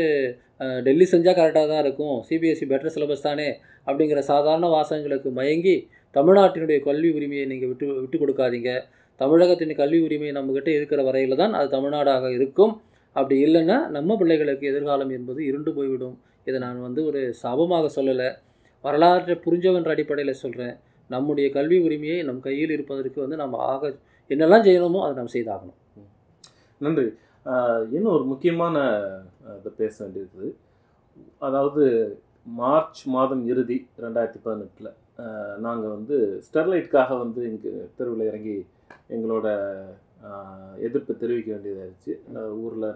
[0.86, 2.16] டெல்லி செஞ்சால் கரெக்டாக தான் இருக்கும்.
[2.28, 3.48] சிபிஎஸ்சி பெட்டர் சிலபஸ் தானே
[3.86, 5.76] அப்படிங்கிற சாதாரண வாசகங்களுக்கு மயங்கி
[6.16, 8.72] தமிழ்நாட்டினுடைய கல்வி உரிமையை நீங்கள் விட்டு விட்டு கொடுக்காதீங்க.
[9.20, 12.74] தமிழகத்தின் கல்வி உரிமை நம்மக்கிட்ட இருக்கிற வரையில் தான் அது தமிழ்நாடாக இருக்கும்.
[13.16, 16.16] அப்படி இல்லைன்னா நம்ம பிள்ளைகளுக்கு எதிர்காலம் என்பது இருண்டு போய்விடும்.
[16.48, 18.28] இதை நான் வந்து ஒரு சாபமாக சொல்லலை.
[18.86, 20.74] வரலாற்றை புரிஞ்சவன்ற அடிப்படையில் சொல்கிறேன்
[21.10, 23.92] நம்முடைய கல்வி உரிமையை நம் கையில் இருப்பதற்கு வந்து நம்ம ஆக
[24.30, 25.78] என்னெல்லாம் செய்யணுமோ அதை நம்ம செய்தாகணும்.
[26.80, 27.06] நன்றி.
[27.94, 28.76] இன்னும் ஒரு முக்கியமான
[29.58, 30.46] இதை பேச வேண்டியது.
[31.46, 31.82] அதாவது
[32.60, 34.90] மார்ச் மாதம் இறுதி ரெண்டாயிரத்தி பதினெட்டில்
[35.66, 38.56] நாங்கள் வந்து ஸ்டெர்லைட்டுக்காக வந்து இங்கே தெருவில் இறங்கி
[39.14, 39.46] எங்களோட
[40.86, 42.12] எதிர்ப்பு தெரிவிக்க வேண்டியதாயிருச்சு.
[42.64, 42.88] ஊரில்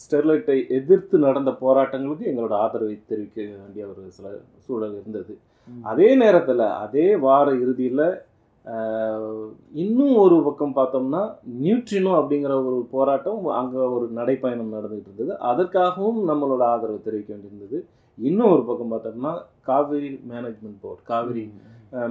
[0.00, 4.28] ஸ்டெர்லைட்டை எதிர்த்து நடந்த போராட்டங்களுக்கு எங்களோட ஆதரவை தெரிவிக்க வேண்டிய ஒரு சில
[4.66, 5.34] சூழல் இருந்தது.
[5.90, 8.08] அதே நேரத்தில் அதே வார இறுதியில்
[9.84, 11.22] இன்னும் ஒரு பக்கம் பார்த்தோம்னா
[11.64, 15.32] நியூட்ரினோ அப்படிங்கிற ஒரு போராட்டம் அங்கே ஒரு நடைப்பயணம் நடந்துகிட்டு இருந்தது.
[15.50, 17.78] அதற்காகவும் நம்மளோட ஆதரவு தெரிவிக்க வேண்டியிருந்தது.
[18.18, 19.32] இன்னும் ஒரு பக்கம் பார்த்தோம்னா
[19.68, 21.44] காவிரி மேனேஜ்மெண்ட் போர்டு காவிரி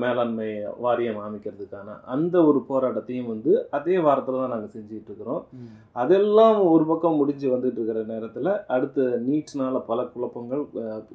[0.04, 0.50] மேலாண்மை
[0.86, 5.41] வாரியம் அமைக்கிறதுக்கான அந்த ஒரு போராட்டத்தையும் வந்து அதே வாரத்தில் தான் நாங்கள் செஞ்சுட்டு இருக்கிறோம்.
[6.04, 10.63] அதெல்லாம் ஒரு பக்கம் முடிஞ்சு வந்துட்டு இருக்கிற நேரத்தில் அடுத்த நீட்னால பல குழப்பங்கள்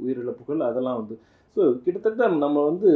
[0.05, 1.17] உயிரிழப்புகள் அதெல்லாம் வந்து
[1.55, 2.89] ஸோ கிட்டத்தட்ட நம்ம வந்து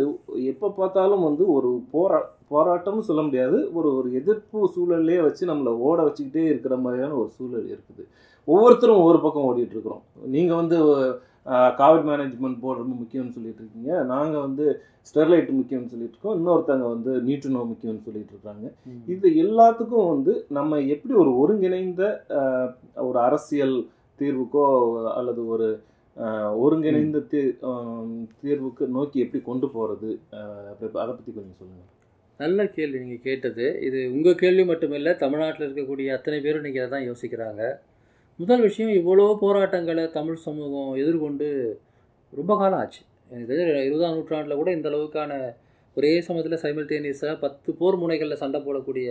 [0.50, 2.18] எப்போ பார்த்தாலும் வந்து ஒரு போரா
[2.52, 3.58] போராட்டம்னு சொல்ல முடியாது.
[3.78, 8.02] ஒரு ஒரு எதிர்ப்பு சூழல்லே வச்சு நம்மளை ஓட வச்சுக்கிட்டே இருக்கிற மாதிரியான ஒரு சூழல் இருக்குது.
[8.48, 10.02] ஒவ்வொருத்தரும் ஒவ்வொரு பக்கம் ஓடிட்டு இருக்கிறோம்.
[10.34, 10.78] நீங்கள் வந்து
[11.78, 13.92] காவிரி மேனேஜ்மெண்ட் போர்டு ரொம்ப முக்கியம்னு சொல்லிட்டு இருக்கீங்க.
[14.12, 14.66] நாங்கள் வந்து
[15.08, 16.36] ஸ்டெர்லைட் முக்கியம்னு சொல்லிட்டு இருக்கோம்.
[16.40, 18.66] இன்னொருத்தங்க வந்து நியூட்ரினோ முக்கியம்னு சொல்லிட்டு இருக்காங்க.
[19.14, 22.04] இது எல்லாத்துக்கும் வந்து நம்ம எப்படி ஒரு ஒருங்கிணைந்த
[23.08, 23.76] ஒரு அரசியல்
[24.20, 24.64] தீர்வுக்கோ
[25.18, 25.68] அல்லது ஒரு
[26.64, 27.40] ஒருங்கிணைந்த தீ
[28.42, 30.10] தீர்வுக்கு நோக்கி எப்படி கொண்டு போகிறது
[31.02, 31.90] அதை பற்றி கொஞ்சம் சொல்லுங்கள்
[32.42, 33.64] நல்ல கேள்வி நீங்கள் கேட்டது.
[33.86, 37.62] இது உங்கள் கேள்வி மட்டுமில்லை தமிழ்நாட்டில் இருக்கக்கூடிய அத்தனை பேரும் நீங்கள் அதை தான் யோசிக்கிறாங்க.
[38.38, 41.48] முதல் விஷயம் இவ்வளோ போராட்டங்களை தமிழ் சமூகம் எதிர்கொண்டு
[42.32, 43.02] ரொம்ப காலம் ஆச்சு.
[43.30, 45.32] எனக்கு தெரிஞ்ச இருபதாம் நூற்றாண்டில் கூட இந்த அளவுக்கான
[45.96, 49.08] ஒரே சமயத்தில் சைமல்டேனியஸாக பத்து போர் முனைகளில் சண்டை போடக்கூடிய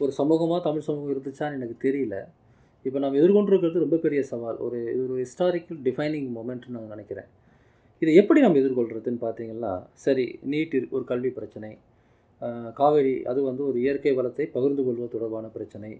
[0.00, 2.16] ஒரு சமூகமாக தமிழ் சமூகம் இருந்துச்சான்னு எனக்கு தெரியல.
[2.84, 4.58] இப்போ நம்ம எதிர்கொண்டிருக்கிறது ரொம்ப பெரிய சவால்.
[4.66, 7.30] ஒரு இது ஒரு ஹிஸ்டாரிக்கல் டிஃபைனிங் மூமெண்ட்னு நான் நினைக்கிறேன்.
[8.02, 9.72] இதை எப்படி நம்ம எதிர்கொள்கிறதுன்னு பார்த்தீங்கன்னா
[10.06, 11.72] சரி நீட் ஒரு கல்வி பிரச்சனை
[12.80, 15.92] காவேரி அது வந்து ஒரு இயற்கை வளத்தை பகிர்ந்து கொள்வது தொடர்பான பிரச்சனை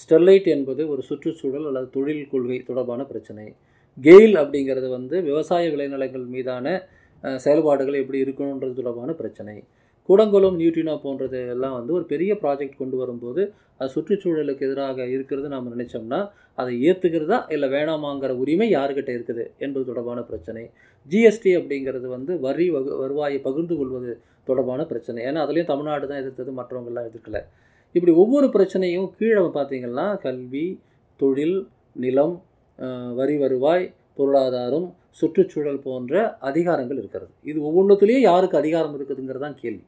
[0.00, 3.46] ஸ்டெர்லைட் என்பது ஒரு சுற்றுச்சூழல் அல்லது தொழில் கொள்கை தொடர்பான பிரச்சனை.
[3.98, 6.66] கெயில் அப்படிங்கிறது வந்து விவசாய விளைநிலங்கள் மீதான
[7.44, 9.56] செயல்பாடுகள் எப்படி இருக்கணுன்றது தொடர்பான பிரச்சனை.
[10.08, 13.42] கூடங்குளம் நியூட்ரினோ போன்றது எல்லாம் வந்து ஒரு பெரிய ப்ராஜெக்ட் கொண்டு வரும்போது
[13.78, 16.20] அது சுற்றுச்சூழலுக்கு எதிராக இருக்கிறது நாம் நினைச்சோம்னா
[16.60, 20.64] அதை ஏற்றுக்கிறதா இல்லை வேணாமாங்கிற உரிமை யாருக்கிட்ட இருக்குது என்பது தொடர்பான பிரச்சனை.
[21.12, 24.12] ஜிஎஸ்டி அப்படிங்கிறது வந்து வரி வகு வருவாயை பகிர்ந்து கொள்வது
[24.48, 25.20] தொடர்பான பிரச்சனை.
[25.28, 27.42] ஏன்னா அதுலேயும் தமிழ்நாடு தான் எதிர்த்தது மற்றவங்கெல்லாம் எதிர்க்கலை.
[27.96, 30.66] இப்படி ஒவ்வொரு பிரச்சனையும் கீழே பார்த்தீங்கன்னா கல்வி
[31.20, 31.58] தொழில்
[32.04, 32.34] நிலம்
[33.18, 33.84] வரி வருவாய்
[34.18, 34.86] பொருளாதாரம்
[35.18, 36.14] சுற்றுச்சூழல் போன்ற
[36.48, 37.30] அதிகாரங்கள் இருக்கிறது.
[37.50, 39.84] இது ஒவ்வொன்றுத்துலேயும் யாருக்கு அதிகாரம் இருக்குதுங்கிறது தான் கேள்வி.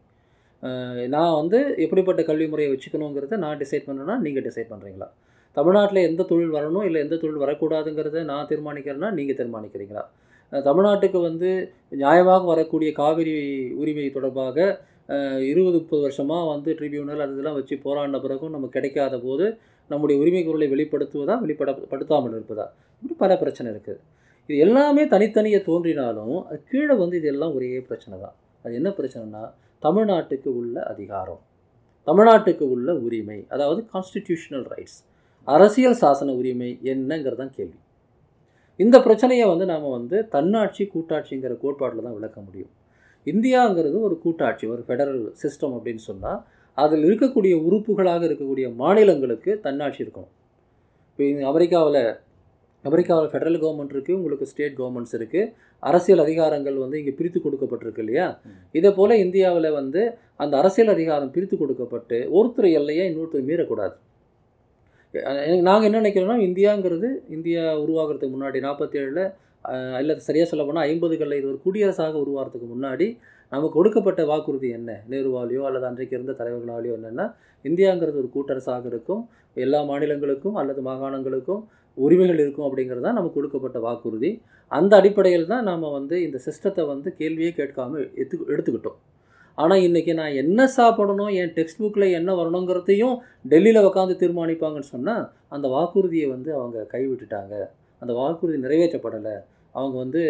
[1.14, 5.08] நான் வந்து எப்படிப்பட்ட கல்வி முறையை வச்சுக்கணுங்கிறத நான் டிசைட் பண்ணேன்னா நீங்கள் டிசைட் பண்ணுறீங்களா
[5.56, 10.02] தமிழ்நாட்டில் எந்த தொழில் வரணும் இல்லை எந்த தொழில் வரக்கூடாதுங்கிறத நான் தீர்மானிக்கிறேன்னா நீங்கள் தீர்மானிக்கிறீங்களா?
[10.52, 11.50] தமிழ்நாட்டுக்கு வந்து
[12.02, 13.34] நியாயமாக வரக்கூடிய காவிரி
[13.82, 14.66] உரிமை தொடர்பாக
[15.50, 19.46] இருபது முப்பது வருஷமாக வந்து ட்ரிபியூனல் அது இதெல்லாம் வச்சு போராடின பிறகும் நமக்கு கிடைக்காத போது
[19.90, 22.66] நம்முடைய உரிமை குரலை வெளிப்படுத்துவதா வெளிப்படப்படுத்தாமல் இருப்பதா?
[23.02, 24.00] இப்படி பல பிரச்சனை இருக்குது.
[24.48, 28.36] இது எல்லாமே தனித்தனியே தோன்றினாலும் அது கீழே வந்து இது எல்லாம் ஒரே பிரச்சனை தான்.
[28.64, 29.42] அது என்ன பிரச்சனைனா
[29.82, 31.42] தமிழ்நாட்டுக்கு உள்ள அதிகாரம்.
[32.06, 34.98] தமிழ்நாட்டுக்கு உள்ள உரிமை அதாவது கான்ஸ்டிடியூஷனல் ரைட்ஸ்
[35.48, 37.78] அரசியல் சாசன உரிமை என்னங்கிறது தான் கேள்வி.
[38.80, 42.72] இந்த பிரச்சனையை வந்து நாம் வந்து தன்னாட்சி கூட்டாட்சிங்கிற கோட்பாட்டில் தான் விளக்க முடியும்.
[43.32, 46.40] இந்தியாங்கிறது ஒரு கூட்டாட்சி ஒரு ஃபெடரல் சிஸ்டம் அப்படின்னு சொன்னால்
[46.78, 50.32] அதில் இருக்கக்கூடிய உறுப்புகளாக இருக்கக்கூடிய மாநிலங்களுக்கு தன்னாட்சி இருக்கணும்.
[51.12, 52.02] இப்போ அமெரிக்காவில்
[52.84, 55.50] அமெரிக்காவில் ஃபெடரல் கவர்மெண்ட் இருக்குது உங்களுக்கு ஸ்டேட் கவர்மெண்ட்ஸ் இருக்குது
[55.82, 58.26] அரசியல் அதிகாரங்கள் வந்து இங்கே பிரித்து கொடுக்கப்பட்டிருக்கு இல்லையா?
[58.78, 60.02] இதே போல் இந்தியாவில் வந்து
[60.42, 63.96] அந்த அரசியல் அதிகாரம் பிரித்து கொடுக்கப்பட்டு ஒருத்தர் எல்லையை இன்னொருத்தர் மீறக்கூடாது.
[65.68, 69.22] நாங்கள் என்ன நினைக்கிறோம்னா இந்தியாங்கிறது இந்தியா உருவாகிறதுக்கு முன்னாடி நாற்பத்தேழில்
[70.00, 73.06] இல்லை சரியாக சொல்ல போனால் ஐம்பதுகளில் இது ஒரு குடியரசாக உருவாகிறதுக்கு முன்னாடி
[73.52, 74.90] நமக்கு கொடுக்கப்பட்ட வாக்குறுதி என்ன?
[75.10, 77.26] நேருவாலேயோ அல்லது அன்றைக்கு இருந்த தலைவர்களாலேயோ என்னென்னா
[77.64, 79.22] இந்தியாங்கிறது ஒரு கூட்டரசாக இருக்கும்.
[79.64, 81.62] எல்லா மாநிலங்களுக்கும் அல்லது மாகாணங்களுக்கும்
[81.96, 84.30] உரிமைகள் இருக்கும் அப்படிங்கிறது தான் நமக்கு கொடுக்கப்பட்ட வாக்குறுதி.
[84.72, 88.98] அந்த அடிப்படையில் தான் நாம் வந்து இந்த சிஸ்டத்தை வந்து கேள்வியே கேட்காம எடுத்து எடுத்துக்கிட்டோம்.
[89.58, 93.16] ஆனால் இன்றைக்கி நான் என்ன சாப்பிடணும் என் டெக்ஸ்ட் புக்கில் என்ன வரணுங்கிறதையும்
[93.52, 95.24] டெல்லியில் உட்காந்து தீர்மானிப்பாங்கன்னு சொன்னால்
[95.56, 97.54] அந்த வாக்குறுதியை வந்து அவங்க கைவிட்டுட்டாங்க.
[98.02, 99.34] அந்த வாக்குறுதி நிறைவேற்றப்படலை.
[99.74, 100.22] அவங்க வந்து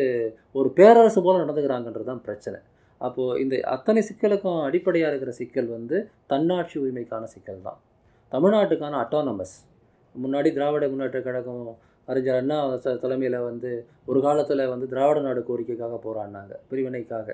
[0.54, 2.58] ஒரு பேரரசு போல் நடந்துக்கிறாங்கன்றது தான் பிரச்சனை.
[3.00, 5.96] அப்போது இந்த அத்தனை சிக்கலுக்கும் அடிப்படையாக இருக்கிற சிக்கல் வந்து
[6.32, 7.78] தன்னாட்சி உரிமைக்கான சிக்கல் தான்
[8.32, 9.56] தமிழ்நாட்டுக்கான அட்டானமஸ்
[10.14, 11.62] முன்னாடி திராவிட முன்னேற்ற கழகம்
[12.08, 12.58] அறிஞர் அண்ணா
[13.04, 13.70] தலைமையில் வந்து
[14.10, 17.28] ஒரு காலத்தில் வந்து திராவிட நாடு கோரிக்கைக்காக போராடினாங்க பிரிவினைக்காக.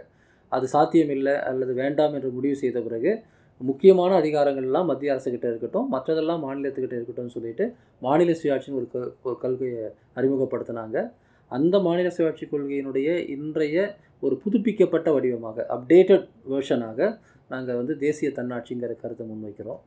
[0.52, 3.12] அது சாத்தியமில்லை அல்லது வேண்டாம் என்று முடிவு செய்த பிறகு
[3.56, 9.90] முக்கியமான அதிகாரங்கள்லாம் மத்திய அரசுக்கிட்ட இருக்கட்டும் மற்றதெல்லாம் மாநிலத்துக்கிட்ட இருக்கட்டும்னு சொல்லிட்டு மாநில சுயாட்சின்னு ஒரு க- ஒரு கொள்கையை
[10.16, 11.10] அறிமுகப்படுத்தினாங்க.
[11.48, 19.26] அந்த மாநில சுயாட்சி கொள்கையினுடைய இன்றைய ஒரு புதுப்பிக்கப்பட்ட வடிவமாக அப்டேட்டட் வேர்ஷனாக நாங்கள் வந்து தேசிய தன்னாட்சிங்கிற கருத்தை
[19.26, 19.78] முன்வைக்கிறோம்.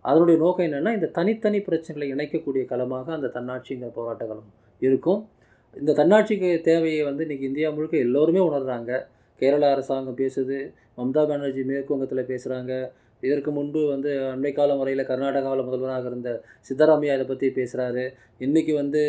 [0.00, 5.28] அதனுடைய நோக்கம் என்னென்னா இந்த தனித்தனி பிரச்சனைகளை இணைக்கக்கூடிய களமாக அந்த தன்னாட்சிங்கிற போராட்ட களம் இருக்கும்.
[5.76, 9.00] இந்த தன்னாட்சிக்கு தேவையை வந்து இன்றைக்கி இந்தியா முழுக்க எல்லோருமே உணர்கிறாங்க
[9.36, 12.92] கேரள அரசாங்கம் பேசுது மம்தா பானர்ஜி மேற்குவங்கத்தில் பேசுகிறாங்க
[13.24, 16.30] இதற்கு முன்பு வந்து அண்மைக்கால முறையில் கர்நாடகாவில் முதல்வராக இருந்த
[16.68, 18.04] சித்தராமையா இதை பற்றி பேசுகிறாரு
[18.40, 19.02] இன்றைக்கி வந்து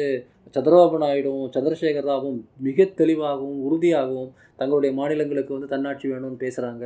[0.56, 6.86] சந்திரபாபு நாயுடுவும் சந்திரசேகர் ராவும் மிக தெளிவாகவும் உறுதியாகவும் தங்களுடைய மாநிலங்களுக்கு வந்து தன்னாட்சி வேணும்னு பேசுகிறாங்க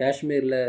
[0.00, 0.60] காஷ்மீரில்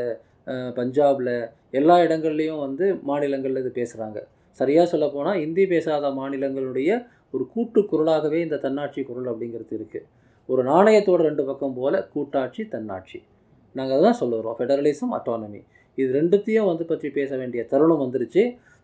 [0.76, 1.36] பஞ்சாபில்
[1.71, 4.19] எல்லா இடங்கள்லையும் வந்து மாநிலங்களில் இது பேசுகிறாங்க
[4.60, 6.89] சரியாக சொல்லப்போனால் இந்தி பேசாத மாநிலங்களுடைய
[7.34, 10.08] ஒரு கூட்டு குரலாகவே இந்த தன்னாட்சி குரல் அப்படிங்கிறது இருக்குது
[10.50, 13.19] ஒரு நாணயத்தோட ரெண்டு பக்கம் போல் கூட்டாட்சி தன்னாட்சி.
[13.76, 15.62] நாங்கள் அதுதான் சொல்லுறோம் ஃபெடரலிசம் அட்டானமி
[15.95, 18.43] இது ரெண்டுத்தையும் வந்து பற்றி பேச வேண்டிய தருணம் வந்துருச்சு.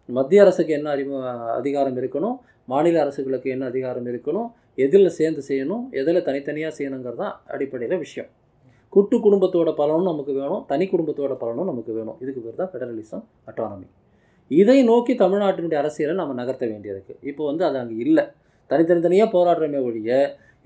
[0.09, 1.17] மத்திய அரசுக்கு என்ன அறிமு
[1.59, 2.35] அதிகாரம் இருக்கணும்?
[2.71, 4.49] மாநில அரசுகளுக்கு என்ன அதிகாரம் இருக்கணும்?
[4.85, 5.83] எதில் சேர்ந்து செய்யணும்?
[5.99, 8.29] எதில் தனித்தனியாக செய்யணுங்கிறது தான் அடிப்படையில் விஷயம்.
[8.93, 10.61] கூட்டு குடும்பத்தோட பலனும் நமக்கு வேணும்.
[10.71, 12.17] தனி குடும்பத்தோட பலனும் நமக்கு வேணும்.
[12.23, 13.87] இதுக்கு பேர் தான் ஃபெடரலிசம் அட்டானமி
[14.51, 17.13] இதை நோக்கி தமிழ்நாட்டினுடைய அரசியலை நம்ம நகர்த்த வேண்டியிருக்கு.
[17.29, 18.23] இப்போ வந்து அது அங்கே இல்லை.
[18.71, 20.11] தனித்தனித்தனியாக போராடுறமே ஒழிய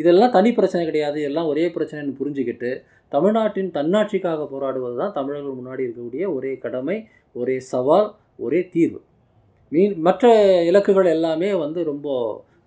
[0.01, 1.19] இதெல்லாம் தனி பிரச்சனை கிடையாது.
[1.29, 2.69] எல்லாம் ஒரே பிரச்சனைன்னு புரிஞ்சுக்கிட்டு
[3.11, 6.97] தமிழ்நாட்டின் தன்னாட்சிக்காக போராடுவது தான் தமிழர்கள் முன்னாடி இருக்கக்கூடிய ஒரே கடமை
[7.35, 8.07] ஒரே சவால்
[8.45, 8.99] ஒரே தீர்வு.
[9.71, 10.25] மீன் மற்ற
[10.69, 12.07] இலக்குகள் எல்லாமே வந்து ரொம்ப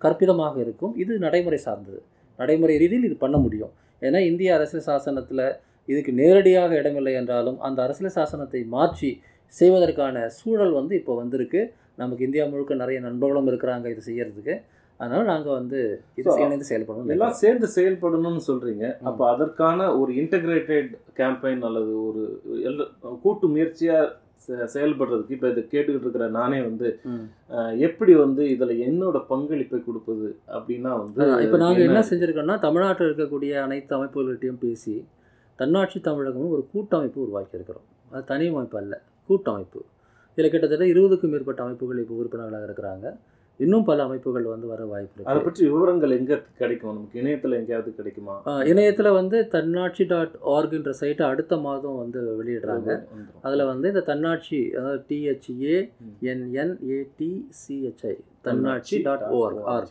[0.03, 0.93] கற்பிதமாக இருக்கும்.
[1.03, 1.99] இது நடைமுறை சார்ந்தது.
[2.39, 3.73] நடைமுறை ரீதியில் இது பண்ண முடியும்.
[4.01, 5.45] ஏன்னா இந்திய அரசியல் சாசனத்தில்
[5.89, 9.11] இதுக்கு நேரடியாக இடமில்லை என்றாலும் அந்த அரசியல் சாசனத்தை மாற்றி
[9.55, 11.61] செய்வதற்கான சூழல் வந்து இப்போ வந்திருக்கு.
[12.01, 14.55] நமக்கு இந்தியா முழுக்க நிறைய நண்பர்களும் இருக்கிறாங்க இது செய்கிறதுக்கு
[14.99, 15.79] அதனால நாங்கள் வந்து
[16.13, 18.85] இது இணைந்து செயல்படணும் எல்லாம் சேர்ந்து செயல்படணும்னு சொல்றீங்க.
[19.03, 22.21] அப்ப அதற்கான ஒரு இன்டகிரேட்டட் கேம்பெயின் அல்லது ஒரு
[23.21, 23.97] கூட்டு முயற்சியா
[24.45, 26.87] செ- செயல்படுறதுக்கு இப்ப இதை கேட்டுக்கிட்டு இருக்கிற நானே வந்து
[27.79, 31.13] எப்படி வந்து இதுல என்னோட பங்களிப்பை கொடுப்பது அப்படின்னா வந்து
[31.45, 34.95] இப்போ நாங்கள் என்ன செஞ்சுருக்கோம்னா தமிழ்நாட்டில் இருக்கக்கூடிய அனைத்து அமைப்புகள்கிட்டையும் பேசி
[35.59, 37.85] தன்னாட்சி தமிழகம்னு ஒரு கூட்டமைப்பு உருவாக்கியிருக்கிறோம்.
[38.11, 38.95] அது தனி அமைப்பு அல்ல
[39.29, 39.81] கூட்டமைப்பு.
[40.37, 43.05] இதில் கிட்டத்தட்ட இருபதுக்கும் மேற்பட்ட அமைப்புகள் இப்போ உறுப்பினர்களாக இருக்கிறாங்க.
[43.59, 45.47] இன்னும் பல அமைப்புகள் வந்து வர வாய்ப்பு அதை இருக்கு.
[45.47, 46.95] பற்றி விவரங்கள் எங்க கிடைக்கும்?
[46.95, 48.35] நமக்கு இணையத்துல எங்கேயாவது கிடைக்குமா?
[48.71, 52.89] இணையத்தில் வந்து தன்னாட்சி டாட் ஆர்கின்ற சைட்டை அடுத்த மாதம் வந்து வெளியிடுறாங்க.
[53.47, 55.77] அதில் வந்து இந்த தன்னாட்சி அதாவது டிஹெச்ஏ
[56.33, 58.15] என்என்ஏடிசிஹெச்ஐ
[58.47, 59.87] தன்னாட்சி டாட் ஓஆர் ஆர்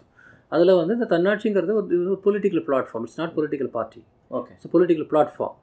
[0.53, 5.57] அதில் வந்து இந்த தன்னாட்சிங்கிறது ஒரு political platform it's not political party okay it's political platform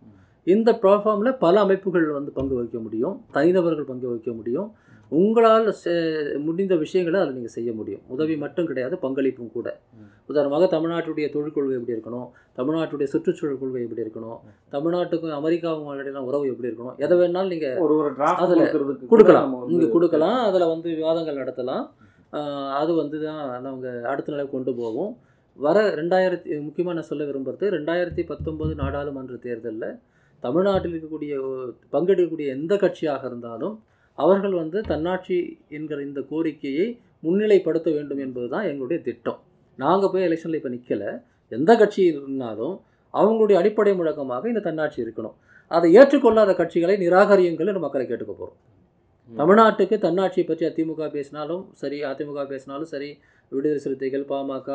[0.48, 3.16] இந்த பிளாட்ஃபார்மில் பல அமைப்புகள் வந்து பங்கு வகிக்க முடியும்.
[3.32, 4.70] தனிநபர்கள் பங்கு வகிக்க முடியும்.
[5.20, 5.66] உங்களால்
[6.48, 8.04] முடிந்த விஷயங்களை அதில் நீங்கள் செய்ய முடியும்.
[8.16, 9.68] உதவி மட்டும் கிடையாது பங்களிப்பும் கூட.
[10.32, 12.28] உதாரணமாக தமிழ்நாட்டுடைய தொழில் கொள்கை எப்படி இருக்கணும்?
[12.60, 14.38] தமிழ்நாட்டுடைய சுற்றுச்சூழல் கொள்கை எப்படி இருக்கணும்?
[14.76, 16.96] தமிழ்நாட்டுக்கும் அமெரிக்காவும் இடையில உறவு எப்படி இருக்கணும்?
[17.06, 18.70] எதை வேணாலும் நீங்கள் ஒரு ஒரு டிராஃப்ட் அதுல
[19.14, 19.58] கொடுக்கலாம்.
[19.72, 20.40] நீங்கள் கொடுக்கலாம்.
[20.50, 21.84] அதில் வந்து விவாதங்கள் நடத்தலாம்.
[22.82, 25.12] அது வந்து தான் நாங்கள் அடுத்த நிலை கொண்டு போவோம்.
[25.58, 29.98] வர ரெண்டாயிரத்தி முக்கியமாக நான் சொல்ல விரும்புறது ரெண்டாயிரத்தி பத்தொம்போது நாடாளுமன்ற தேர்தலில்
[30.44, 31.34] தமிழ்நாட்டில் இருக்கக்கூடிய
[31.94, 33.76] பங்கெடுக்கக்கூடிய எந்த கட்சியாக இருந்தாலும்
[34.24, 35.38] அவர்கள் வந்து தன்னாட்சி
[35.78, 36.88] என்கிற இந்த கோரிக்கையை
[37.26, 39.40] முன்னிலைப்படுத்த வேண்டும் என்பது தான் எங்களுடைய திட்டம்.
[39.80, 41.12] நாங்கள் போய் எலெக்ஷனில் இப்போ நிற்கலை
[41.52, 42.76] எந்த கட்சி இருந்தாலும்
[43.14, 45.36] அவங்களுடைய அடிப்படை முழக்கமாக இந்த தன்னாட்சி இருக்கணும்.
[45.78, 48.60] அதை ஏற்றுக்கொள்ளாத கட்சிகளை நிராகரியுங்கள் மக்களை கேட்டுக்க போகிறோம்.
[49.32, 53.10] தமிழ்நாட்டுக்கு தன்னாட்சியை பற்றி அதிமுக பேசினாலும் சரி அதிமுக பேசினாலும் சரி
[53.52, 54.70] விடுதலை சிறுத்தைகள் பாமக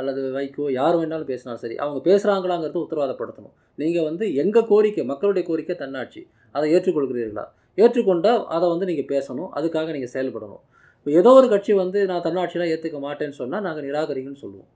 [0.00, 3.54] அல்லது வைகோ யார் வேணாலும் பேசினாலும் சரி அவங்க பேசுகிறாங்களாங்கிறத உத்தரவாதப்படுத்தணும்.
[3.82, 6.22] நீங்கள் வந்து எங்கள் கோரிக்கை மக்களுடைய கோரிக்கை தன்னாட்சி.
[6.54, 7.44] அதை ஏற்றுக்கொள்கிறீர்களா?
[7.78, 9.50] ஏற்றுக்கொண்டால் அதை வந்து நீங்கள் பேசணும்.
[9.58, 10.62] அதுக்காக நீங்கள் செயல்படணும்.
[10.98, 14.68] இப்போ ஏதோ ஒரு கட்சி வந்து நான் தன்னாட்சியெலாம் ஏற்றுக்க மாட்டேன்னு சொன்னால் நாங்கள் நிராகரிங்கன்னு சொல்லுவோம்.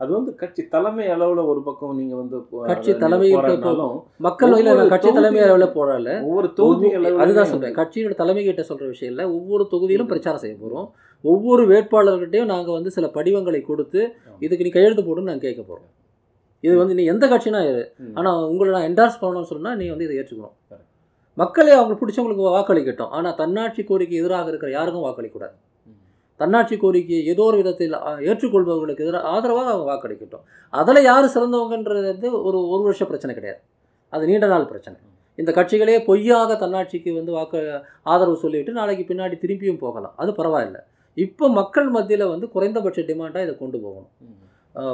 [0.00, 2.36] அது வந்து கட்சி தலைமை அளவுல ஒரு பக்கம் நீங்க வந்து
[2.70, 3.28] கட்சி தலைமை
[4.26, 4.52] மக்கள்
[4.94, 6.88] கட்சி தலைமை அளவில் போடல ஒவ்வொரு தொகுதி
[7.22, 7.76] அதுதான் சொல்றேன்.
[7.78, 9.24] கட்சியோட தலைமை கிட்ட சொல்ற விஷயம் இல்லை.
[9.36, 10.88] ஒவ்வொரு தொகுதியிலும் பிரச்சாரம் செய்ய போறோம்.
[11.24, 14.00] ஒவ்வொரு வேட்பாளர்கிட்டையும் நாங்க வந்து சில படிவங்களை கொடுத்து
[14.40, 15.88] இதுக்கு நீ கையெழுத்து போடுன்னு நாங்கள் கேட்க போறோம்.
[16.64, 17.82] இது வந்து நீ எந்த கட்சினா இரு.
[17.98, 18.14] ம்.
[18.14, 20.54] ஆனா உங்களை நான் என்டார்ஸ் பண்ணணும்னு சொன்னா நீ வந்து இதை ஏற்றுக்கணும்.
[21.36, 23.10] மக்களே அவங்களுக்கு பிடிச்சவங்களுக்கு வாக்களிக்கட்டும்.
[23.16, 25.56] ஆனா தன்னாட்சி கோரிக்கை எதிராக இருக்கிற யாருக்கும் வாக்களிக்கூடாது.
[26.40, 27.94] தன்னாட்சி கோரிக்கையை ஏதோ ஒரு விதத்தில்
[28.28, 30.44] ஏற்றுக்கொள்பவர்களுக்கு எதிராக ஆதரவாக அவங்க வாக்களிக்கட்டும்.
[30.80, 33.60] அதில் யார் சிறந்தவங்கன்றது வந்து ஒரு ஒரு வருஷ பிரச்சனை கிடையாது.
[34.12, 34.96] அது நீண்ட நாள் பிரச்சனை.
[35.38, 37.60] இந்த கட்சிகளே பொய்யாக தன்னாட்சிக்கு வந்து வாக்கு
[38.12, 40.14] ஆதரவு சொல்லிவிட்டு நாளைக்கு பின்னாடி திரும்பியும் போகலாம்.
[40.22, 40.78] அது பரவாயில்ல.
[41.16, 44.12] இப்போ மக்கள் மத்தியில் வந்து குறைந்தபட்ச டிமாண்டாக இதை கொண்டு போகணும்.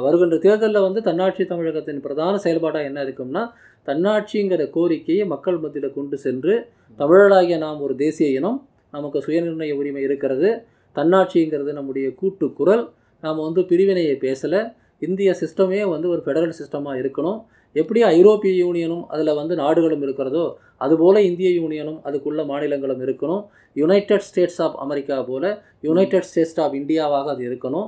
[0.03, 3.41] வருகின்ற தேர்தலில் வந்து தன்னாட்சி தமிழகத்தின் பிரதான செயல்பாடாக என்ன இருக்கும்னா
[3.87, 6.69] தன்னாட்சிங்கிற கோரிக்கையை மக்கள் மத்தியில் கொண்டு சென்று
[6.99, 10.49] தமிழராகிய நாம் ஒரு தேசிய இனம் நமக்கு சுயநிர்ணய உரிமை இருக்கிறது
[10.95, 12.89] தன்னாட்சிங்கிறது நம்முடைய கூட்டு குரல்
[13.21, 17.39] நாம் வந்து பிரிவினையை பேசலை இந்திய சிஸ்டமே வந்து ஒரு ஃபெடரல் சிஸ்டமாக இருக்கணும்.
[17.73, 23.45] எப்படி ஐரோப்பிய யூனியனும் அதில் வந்து நாடுகளும் இருக்கிறதோ அதுபோல் இந்திய யூனியனும் அதுக்குள்ள மாநிலங்களும் இருக்கணும்.
[23.73, 25.49] யுனைடெட் ஸ்டேட்ஸ் ஆஃப் அமெரிக்கா போல்
[25.81, 27.87] யுனைடெட் ஸ்டேட்ஸ் ஆஃப் இந்தியாவாக அது இருக்கணும்.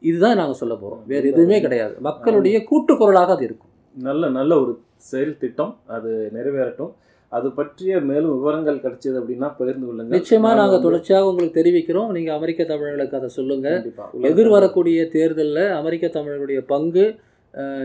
[0.00, 1.94] இதுதான் நாங்கள் சொல்ல போகிறோம் வேறு எதுவுமே கிடையாது.
[2.00, 3.72] மக்களுடைய கூட்டுக்குரலாக அது இருக்கும்.
[3.94, 4.72] நல்ல நல்ல ஒரு
[5.10, 6.92] செயல் திட்டம் அது நிறைவேறட்டும்.
[7.36, 12.10] அது பற்றிய மேலும் விவரங்கள் கிடைச்சது அப்படின்னா பகிர்ந்து கொள்ளுங்க நிச்சயமாக நான் நாங்கள் தொடர்ச்சியாக உங்களுக்கு தெரிவிக்கிறோம்.
[12.16, 14.06] நீங்கள் அமெரிக்க தமிழர்களுக்கு அதை சொல்லுங்கள் கண்டிப்பா.
[14.16, 17.04] உலக எதிர் வரக்கூடிய தேர்தலில் அமெரிக்க தமிழர்களுடைய பங்கு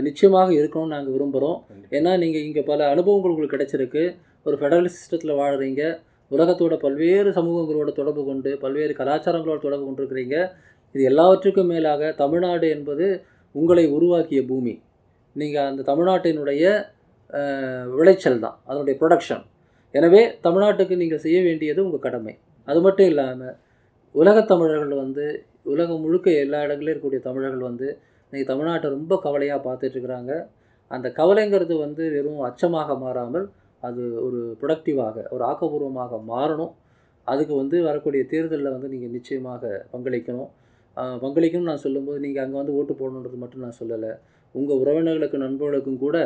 [0.07, 1.59] நிச்சயமாக இருக்கணும்னு நாங்கள் விரும்புகிறோம்.
[1.97, 4.03] ஏன்னா நீங்கள் இங்கே பல அனுபவங்கள் உங்களுக்கு கிடைச்சிருக்கு.
[4.47, 5.84] ஒரு ஃபெடரல் சிஸ்டத்தில் வாழுறீங்க.
[6.32, 10.38] உலகத்தோட பல்வேறு சமூகங்களோட தொடர்பு கொண்டு பல்வேறு கலாச்சாரங்களோட தொடர்பு கொண்டிருக்கிறீங்க.
[10.95, 13.05] இது எல்லாவற்றுக்கும் மேலாக தமிழ்நாடு என்பது
[13.55, 14.74] உங்களை உருவாக்கிய பூமி.
[15.36, 16.64] நீங்கள் அந்த தமிழ்நாட்டினுடைய
[17.97, 18.57] விளைச்சல் தான்.
[18.69, 19.43] அதனுடைய ப்ரொடக்ஷன்
[19.95, 22.34] எனவே தமிழ்நாட்டுக்கு நீங்கள் செய்ய வேண்டியது உங்கள் கடமை.
[22.67, 23.55] அது மட்டும் இல்லாமல்
[24.15, 25.25] உலகத் தமிழர்கள் வந்து
[25.73, 27.88] உலகம் முழுக்க எல்லா இடங்களிலும் இருக்கக்கூடிய தமிழர்கள் வந்து
[28.27, 30.31] இன்றைக்கி தமிழ்நாட்டை ரொம்ப கவலையாக பார்த்துட்ருக்குறாங்க
[30.91, 33.45] அந்த கவலைங்கிறது வந்து வெறும் அச்சமாக மாறாமல்
[33.88, 36.73] அது ஒரு ப்ரொடக்டிவாக ஒரு ஆக்கப்பூர்வமாக மாறணும்.
[37.27, 39.63] அதுக்கு வந்து வரக்கூடிய தேர்தலில் வந்து நீங்கள் நிச்சயமாக
[39.93, 40.49] பங்களிக்கணும்.
[41.23, 44.11] பங்களிக்கணும்னு நான் சொல்லும்போது நீங்கள் அங்கே வந்து ஓட்டு போடணுன்றது மட்டும் நான் சொல்லலை.
[44.55, 46.17] உங்கள் உறவினர்களுக்கு நண்பர்களுக்கும் கூட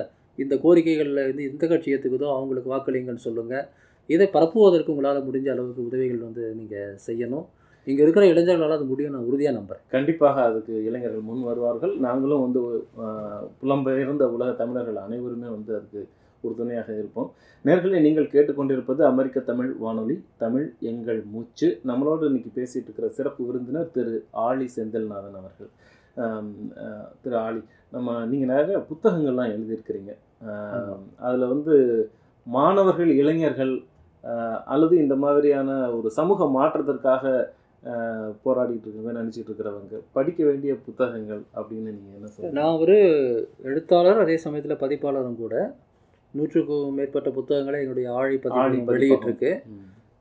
[0.44, 3.68] இந்த கோரிக்கைகளில் வந்து எந்த கட்சி ஏற்றுக்குதோ அவங்களுக்கு வாக்களிங்கன்னு சொல்லுங்கள்
[4.14, 7.48] இதை பரப்புவதற்கு உங்களால் முடிஞ்ச அளவுக்கு உதவிகள் வந்து நீங்கள் செய்யணும்.
[7.88, 11.94] இங்கே இருக்கிற இளைஞர்களால் அது முடியும் நான் உறுதியாக நம்புகிறேன் கண்டிப்பாக அதுக்கு இளைஞர்கள் முன் வருவார்கள்.
[12.06, 12.62] நாங்களும் வந்து
[13.62, 16.02] புலம்பெயர்ந்த உலக தமிழர்கள் அனைவருமே வந்து அதுக்கு
[16.48, 17.30] உறுதுணையாக இருப்போம்.
[17.68, 21.68] நேர்களை நீங்கள் கேட்டுக்கொண்டிருப்பது அமெரிக்க தமிழ் வானொலி தமிழ் எங்கள் மூச்சு.
[21.90, 24.14] நம்மளோடு இன்னைக்கு பேசிகிட்டு இருக்கிற சிறப்பு விருந்தினர் திரு
[24.48, 25.72] ஆழி செந்தில்நாதன் அவர்கள்.
[27.24, 27.62] திரு ஆழி
[27.96, 30.14] நம்ம நீங்கள் நிறைய புத்தகங்கள்லாம் எழுதியிருக்கிறீங்க.
[31.26, 31.76] அதில் வந்து
[32.48, 33.74] மாணவர்கள் இளைஞர்கள்
[34.74, 37.24] அல்லது இந்த மாதிரியான ஒரு சமூக மாற்றத்திற்காக
[38.46, 42.98] போராடிட்டு இருக்கவங்க நினச்சிட்டு இருக்கிறவங்க படிக்க வேண்டிய புத்தகங்கள் அப்படின்னு நீங்கள் என்ன சொல்லுங்க நான் ஒரு
[43.70, 45.56] எழுத்தாளர் அதே சமயத்தில் பதிப்பாளரும் கூட
[46.34, 48.90] நூற்றுக்கும் மேற்பட்ட புத்தகங்களை என்னுடைய ஆழி பதிப்பகம்.
[48.94, 49.52] வெளியிட்டிருக்கு.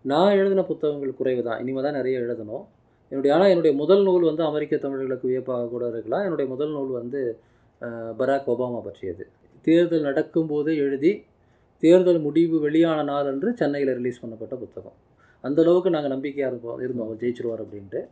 [0.04, 2.64] நான் எழுதின புத்தகங்கள் குறைவு தான் இனிமேல் தான் நிறைய எழுதணும்.
[3.12, 6.24] என்னுடைய ஆனால் என்னுடைய முதல் நூல் வந்து அமெரிக்க தமிழர்களுக்கு வியப்பாக கூட இருக்கலாம்.
[6.26, 7.20] என்னுடைய முதல் நூல் வந்து
[8.20, 9.24] பராக் ஒபாமா பற்றியது.
[9.66, 11.24] தேர்தல் நடக்கும்போது எழுதி
[11.78, 14.92] தேர்தல் முடிவு வெளியான நாள் அன்று சென்னையில் ரிலீஸ் பண்ணப்பட்ட புத்தகம்.
[15.40, 18.08] அந்த அளவுக்கு நாங்கள் நம்பிக்கையாக இருப்போம் இருந்தோம் அவர் ஜெயிச்சிருவார் அப்படின்ட்டு.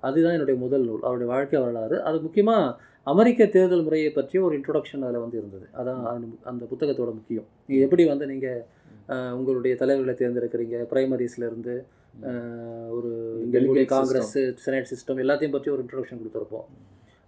[0.00, 2.02] அதுதான் என்னுடைய முதல் நூல் அவருடைய வாழ்க்கை வரலாறு.
[2.02, 5.66] அது முக்கியமாக அமெரிக்க தேர்தல் முறையை பற்றிய ஒரு இன்ட்ரோடக்ஷன் அதில் வந்து இருந்தது.
[5.72, 6.02] அதான்
[6.42, 7.46] அந்த- புத்தகத்தோட முக்கியம்.
[7.66, 8.64] நீங்கள் எப்படி வந்து நீங்கள்
[9.08, 10.76] உங்களுடைய தலைவர்களை தேர்ந்தெடுக்கிறீங்க?
[10.92, 11.84] பிரைமரிஸ்லேருந்து
[12.90, 16.66] ஒரு இங்கே காங்கிரஸ் செனட் சிஸ்டம் எல்லாத்தையும் பற்றி ஒரு இன்ட்ரோடக்ஷன் கொடுத்துருப்போம்.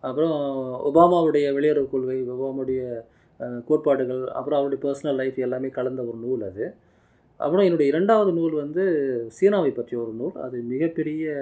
[0.00, 0.40] அப்புறம்
[0.84, 3.00] ஒபாமாவுடைய வெளியுறவு கொள்கை ஒபாமாவுடைய
[3.64, 6.74] கோட்பாடுகள் அப்புறம் அவருடைய பர்சனல் லைஃப் எல்லாமே கலந்த ஒரு நூல் அது.
[7.36, 8.84] அப்புறம் என்னுடைய இரண்டாவது நூல் வந்து
[9.28, 10.32] சீனாவை பற்றிய ஒரு நூல்.
[10.32, 11.34] அது மிகப்பெரிய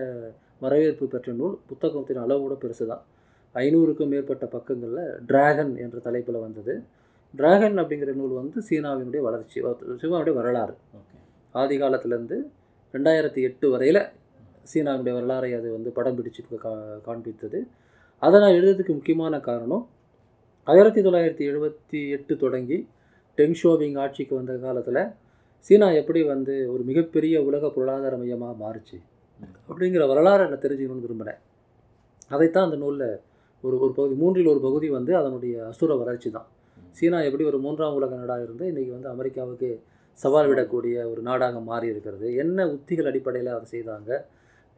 [0.61, 1.59] வரவேற்பு பெற்ற நூல்.
[1.67, 3.03] புத்தகத்தின் அளவு கூட பெருசு தான்
[3.55, 6.83] ஐநூறுக்கும் மேற்பட்ட பக்கங்களில் டிராகன் என்ற தலைப்பில் வந்தது.
[7.35, 9.61] டிராகன் அப்படிங்கிற நூல் வந்து சீனாவினுடைய வளர்ச்சி
[10.03, 10.73] சீனாவுடைய வரலாறு.
[10.73, 11.17] ஓகே.
[11.53, 12.37] ஆதி காலத்திலேருந்து
[12.93, 14.03] ரெண்டாயிரத்தி எட்டு வரையில்
[14.75, 16.73] சீனாவினுடைய வரலாறை அது வந்து படம் பிடிச்சு கா
[17.07, 17.59] காண்பித்தது.
[18.19, 19.89] அதை நான் எழுதுறதுக்கு முக்கியமான காரணம்
[20.71, 22.77] ஆயிரத்தி தொள்ளாயிரத்தி எழுபத்தி எட்டு தொடங்கி
[23.39, 25.01] டெங் ஷோவிங் ஆட்சிக்கு வந்த காலத்தில்
[25.67, 28.99] சீனா எப்படி வந்து ஒரு மிகப்பெரிய உலக பொருளாதார மையமாக மாறுச்சு
[29.69, 31.41] அப்படிங்கிற வரலாறு நான் தெரிஞ்சுக்கணும்னு விரும்பினேன்
[32.35, 33.07] அதைத்தான் அந்த நூலில்
[33.65, 36.49] ஒரு ஒரு பகுதி மூன்றில் ஒரு பகுதி வந்து அதனுடைய அசுர வளர்ச்சி தான்.
[36.91, 39.71] சீனா எப்படி ஒரு மூன்றாம் உலக நாடாக இருந்து இன்றைக்கி வந்து அமெரிக்காவுக்கு
[40.19, 42.29] சவால் விடக்கூடிய ஒரு நாடாக மாறி இருக்கிறது.
[42.43, 44.11] என்ன உத்திகள் அடிப்படையில் அதை செய்தாங்க?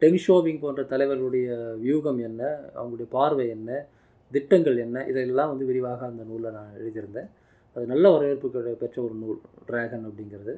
[0.01, 1.47] டெங் ஷோவிங் போன்ற தலைவர்களுடைய
[1.85, 2.41] வியூகம் என்ன?
[2.75, 3.87] அவங்களுடைய பார்வை என்ன?
[4.35, 4.97] திட்டங்கள் என்ன?
[5.11, 7.29] இதெல்லாம் வந்து விரிவாக அந்த நூலில் நான் எழுதியிருந்தேன்.
[7.75, 8.49] அது நல்ல வரவேற்பு
[8.83, 10.53] பெற்ற ஒரு நூல் டிராகன் அப்படிங்கிறது.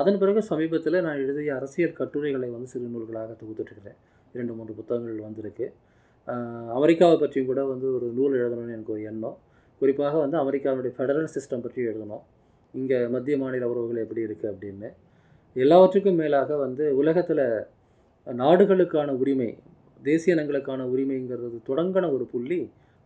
[0.00, 3.98] அதன் பிறகு சமீபத்தில் நான் எழுதிய அரசியல் கட்டுரைகளை வந்து சிறு நூல்களாக தொகுத்துட்ருக்கிறேன்
[4.34, 5.66] இரண்டு மூன்று புத்தகங்கள் வந்திருக்கு.
[6.76, 9.36] அமெரிக்காவை பற்றியும் கூட வந்து ஒரு நூல் எழுதணும்னு எனக்கு ஒரு எண்ணம்.
[9.80, 12.24] குறிப்பாக வந்து அமெரிக்காவுடைய ஃபெடரல் சிஸ்டம் பற்றி எழுதணும்.
[12.74, 14.88] இங்கே மத்திய மாநில உறவுகள் எப்படி இருக்குது அப்படின்னு.
[15.56, 17.44] எல்லாவற்றுக்கும் மேலாக வந்து உலகத்தில்
[18.26, 19.50] நாடுகளுக்கான உரிமை
[20.08, 22.58] தேசிய இனங்களுக்கான உரிமைங்கிறது தொடங்கின ஒரு புள்ளி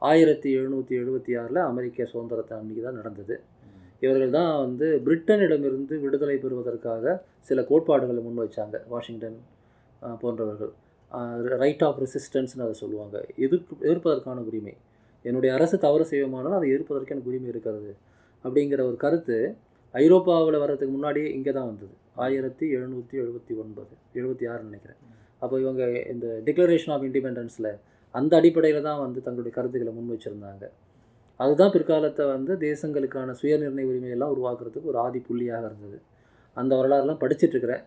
[0.07, 3.36] ஆயிரத்தி எழுநூற்றி எழுபத்தி ஆறில் அமெரிக்க சுதந்திரத்தை அன்றைக்கி தான் நடந்தது.
[4.05, 7.14] இவர்கள் தான் வந்து பிரிட்டனிடமிருந்து விடுதலை பெறுவதற்காக
[7.49, 8.76] சில கோட்பாடுகளை முன் வச்சாங்க.
[8.92, 9.38] வாஷிங்டன்
[10.22, 10.72] போன்றவர்கள்.
[11.62, 13.16] ரைட் ஆஃப் ரெசிஸ்டன்ஸ்னு அதை சொல்லுவாங்க.
[13.44, 14.74] எதிர்ப்பு எதிர்ப்பதற்கான உரிமை.
[15.24, 17.90] என்னுடைய அரசு தவறு செய்வோமானால் அதை எதிர்ப்பதற்கு எனக்கு உரிமை இருக்கிறது.
[18.44, 19.38] அப்படிங்கிற ஒரு கருத்து
[19.94, 21.94] ஐரோப்பாவில் வர்றதுக்கு முன்னாடியே இங்கே தான் வந்தது.
[22.24, 25.01] ஆயிரத்தி எழுநூற்றி எழுபத்தி ஒன்பது எழுபத்தி ஆறுன்னு நினைக்கிறேன்.
[25.42, 25.82] அப்போ இவங்க
[26.12, 27.70] இந்த டிக்ளரேஷன் ஆஃப் இண்டிபெண்டன்ஸில்
[28.11, 30.64] அந்த அடிப்படையில் தான் வந்து தங்களுடைய கருத்துக்களை முன் வச்சுருந்தாங்க.
[31.36, 36.00] அதுதான் பிற்காலத்தை வந்து தேசங்களுக்கான சுயநிர்ணய உரிமையெல்லாம் உருவாக்குறதுக்கு ஒரு ஆதி புள்ளியாக இருந்தது.
[36.56, 37.82] அந்த வரலாறுலாம் படிச்சிட்டு இருக்கிறேன்.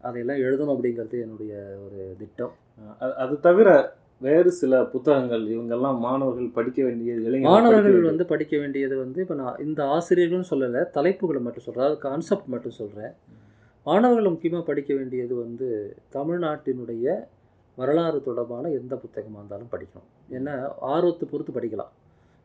[0.00, 2.54] அதையெல்லாம் எழுதணும் அப்படிங்கிறது என்னுடைய ஒரு திட்டம்.
[3.00, 3.68] அது- தவிர
[4.20, 9.34] வேறு சில புத்தகங்கள் இவங்கெல்லாம் மாணவர்கள் படிக்க வேண்டிய இளைஞர்கள் படிக்க மாணவர்கள் வந்து படிக்க வேண்டியது வந்து இப்போ
[9.34, 13.12] நான் இந்த ஆசிரியர்கள்னு சொல்லலை தலைப்புகளை மட்டும் சொல்கிறேன் அதாவது கான்செப்ட் மட்டும் சொல்கிறேன்
[13.86, 17.06] மாணவர்கள் முக்கியமாக படிக்க வேண்டியது வந்து தமிழ்நாட்டினுடைய
[17.78, 20.08] வரலாறு தொடர்பான எந்த புத்தகமாக இருந்தாலும் படிக்கணும்.
[20.36, 20.54] ஏன்னா
[20.94, 21.92] ஆர்வத்தை பொறுத்து படிக்கலாம்.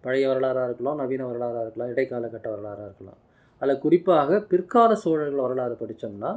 [0.04, 3.20] பழைய வரலாறாக இருக்கலாம் நவீன வரலாறாக இருக்கலாம் இடைக்காலகட்ட வரலாறாக இருக்கலாம்.
[3.62, 6.32] அதில் குறிப்பாக பிற்கால சோழர்கள் வரலாறு படித்தோம்னா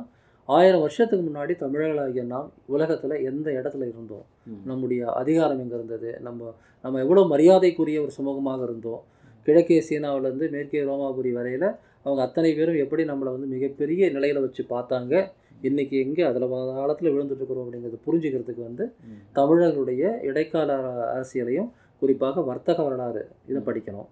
[0.49, 4.25] ஆயிரம் வருஷத்துக்கு முன்னாடி தமிழர்களாகிய நாம் உலகத்தில் எந்த இடத்துல இருந்தோம்.
[4.71, 6.11] நம்முடைய அதிகாரம் எங்கே இருந்தது?
[6.27, 6.51] நம்ம
[6.85, 9.03] நம்ம எவ்வளோ மரியாதைக்குரிய ஒரு சமூகமாக இருந்தோம்?
[9.47, 11.69] கிழக்கே சீனாவிலேருந்து மேற்கே ரோமாபுரி வரையில்
[12.05, 15.15] அவங்க அத்தனை பேரும் எப்படி நம்மளை வந்து மிகப்பெரிய நிலையில் வச்சு பார்த்தாங்க?
[15.63, 18.93] இன்றைக்கி எங்கே அதில் காலத்தில் விழுந்துட்டு இருக்கிறோம் அப்படிங்கிறத புரிஞ்சுக்கிறதுக்கு வந்து.
[19.33, 24.07] தமிழர்களுடைய இடைக்கால அர- அரசியலையும் குறிப்பாக வர்த்தக வரலாறு இதை படிக்கணும்.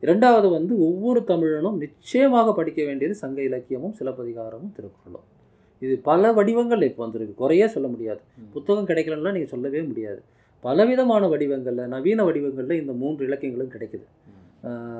[0.00, 5.32] இரண்டாவது வந்து ஒவ்வொரு தமிழனும் நிச்சயமாக படிக்க வேண்டியது சங்க இலக்கியமும் சிலப்பதிகாரமும் திருக்குறளும்.
[5.80, 7.34] இது பல வடிவங்கள் இப்போ வந்திருக்கு.
[7.34, 8.20] குறையே சொல்ல முடியாது.
[8.52, 10.22] புத்தகம் கிடைக்கலன்னா நீங்கள் சொல்லவே முடியாது.
[10.60, 14.04] பலவிதமான வடிவங்களில் நவீன வடிவங்களில் இந்த மூன்று இலக்கியங்களும் கிடைக்குது.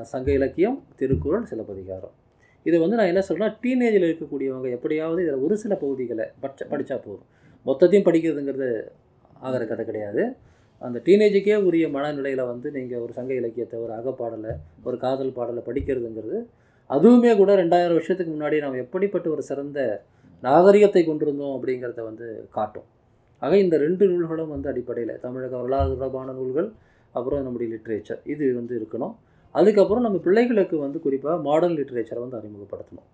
[0.03, 2.11] சங்க இலக்கியம் திருக்குறள் சிலப்பதிகாரம்.
[2.67, 7.27] இது வந்து நான் என்ன சொல்கிறேன்னா டீனேஜில் இருக்கக்கூடியவங்க எப்படியாவது இதில் ஒரு சில பகுதிகளை பட்ச படித்தா போதும்.
[7.67, 8.69] மொத்தத்தையும் படிக்கிறதுங்கிறது
[9.47, 10.23] ஆகிற கதை கிடையாது.
[10.87, 14.53] அந்த டீனேஜுக்கே உரிய மனநிலையில் வந்து நீங்கள் ஒரு சங்க இலக்கியத்தை ஒரு அகப்பாடலை
[14.89, 16.39] ஒரு காதல் பாடலை படிக்கிறதுங்கிறது
[16.95, 19.79] அதுவுமே கூட ரெண்டாயிரம் வருஷத்துக்கு முன்னாடி நாம் எப்படிப்பட்ட ஒரு சிறந்த
[20.43, 22.89] நாகரிகத்தை கொண்டிருந்தோம் அப்படிங்கிறத வந்து காட்டும்.
[23.43, 26.69] ஆக இந்த ரெண்டு நூல்களும் வந்து அடிப்படையில் தமிழக வரலாறு தொடர்பான நூல்கள்
[27.15, 29.15] அப்புறம் நம்முடைய லிட்ரேச்சர் இது வந்து இருக்கணும்.
[29.59, 33.09] அதுக்கப்புறம் நம்ம பிள்ளைகளுக்கு வந்து குறிப்பாக மாடர்ன் லிட்ரேச்சரை வந்து அறிமுகப்படுத்தணும்.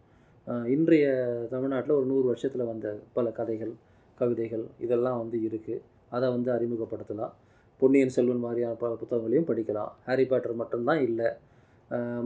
[0.74, 1.06] இன்றைய
[1.52, 2.86] தமிழ்நாட்டில் ஒரு நூறு வருஷத்தில் வந்த
[3.16, 3.72] பல கதைகள்
[4.20, 5.82] கவிதைகள் இதெல்லாம் வந்து இருக்குது
[6.16, 7.34] அதை வந்து அறிமுகப்படுத்தலாம்.
[7.80, 9.92] பொன்னியின் செல்வன் மாதிரியான ப புத்தகங்களையும் படிக்கலாம்.
[10.06, 11.28] ஹாரி பாட்டர் மட்டும்தான் இல்லை.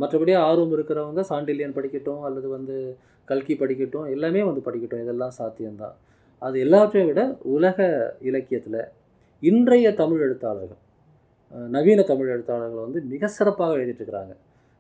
[0.00, 2.76] மற்றபடி ஆர்வம் இருக்கிறவங்க சாண்டில்யன் படிக்கட்டும் அல்லது வந்து
[3.28, 5.04] கல்கி படிக்கட்டும் எல்லாமே வந்து படிக்கட்டும்.
[5.04, 5.94] இதெல்லாம் சாத்தியம்தான்.
[6.42, 7.22] அது எல்லாற்றையும் விட
[7.56, 7.86] உலக
[8.28, 8.80] இலக்கியத்தில்
[9.42, 10.80] இன்றைய தமிழ் எழுத்தாளர்கள்
[11.50, 14.36] நவீன தமிழ் எழுத்தாளர்கள் வந்து மிக சிறப்பாக எழுதிட்டுருக்கிறாங்க.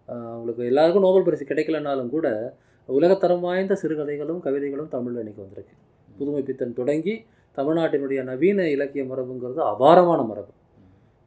[0.06, 2.56] அவங்களுக்கு எல்லாருக்கும் நோபல் பரிசு கிடைக்கலனாலும் கூட
[2.88, 5.76] உலகத்தரம் வாய்ந்த சிறுகதைகளும் கவிதைகளும் தமிழில் இன்னைக்கு வந்திருக்கு.
[6.18, 7.24] புதுமை பித்தன் தொடங்கி
[7.56, 10.50] தமிழ்நாட்டினுடைய நவீன இலக்கிய மரபுங்கிறது அபாரமான மரபு.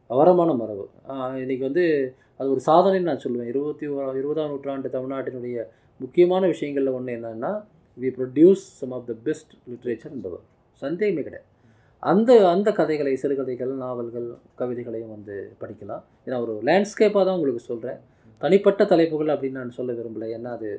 [0.07, 0.89] அபாரமான மரபு.
[1.07, 3.47] இன்றைக்கி இன்னைக்கு வந்து அது ஒரு சாதனைன்னு நான் சொல்லுவேன்.
[3.47, 5.63] இருபத்தி ஓ- இருபதாம் நூற்றாண்டு தமிழ்நாட்டினுடைய
[5.99, 7.63] முக்கியமான விஷயங்களில் ஒன்று என்னென்னா
[8.01, 10.39] we produce some of the best literature இந்த
[10.71, 11.55] சந்தேகமே கிடையாது.
[12.03, 16.03] அந்த அந்த கதைகளை சிறுகதைகள் நாவல்கள் கவிதைகளையும் வந்து படிக்கலாம்.
[16.25, 17.99] ஏன்னா ஒரு லேண்ட்ஸ்கேப்பாக தான் உங்களுக்கு சொல்கிறேன்
[18.41, 20.27] தனிப்பட்ட தலைப்புகள் அப்படின்னு நான் சொல்ல விரும்பலை.
[20.37, 20.69] ஏன்னா அது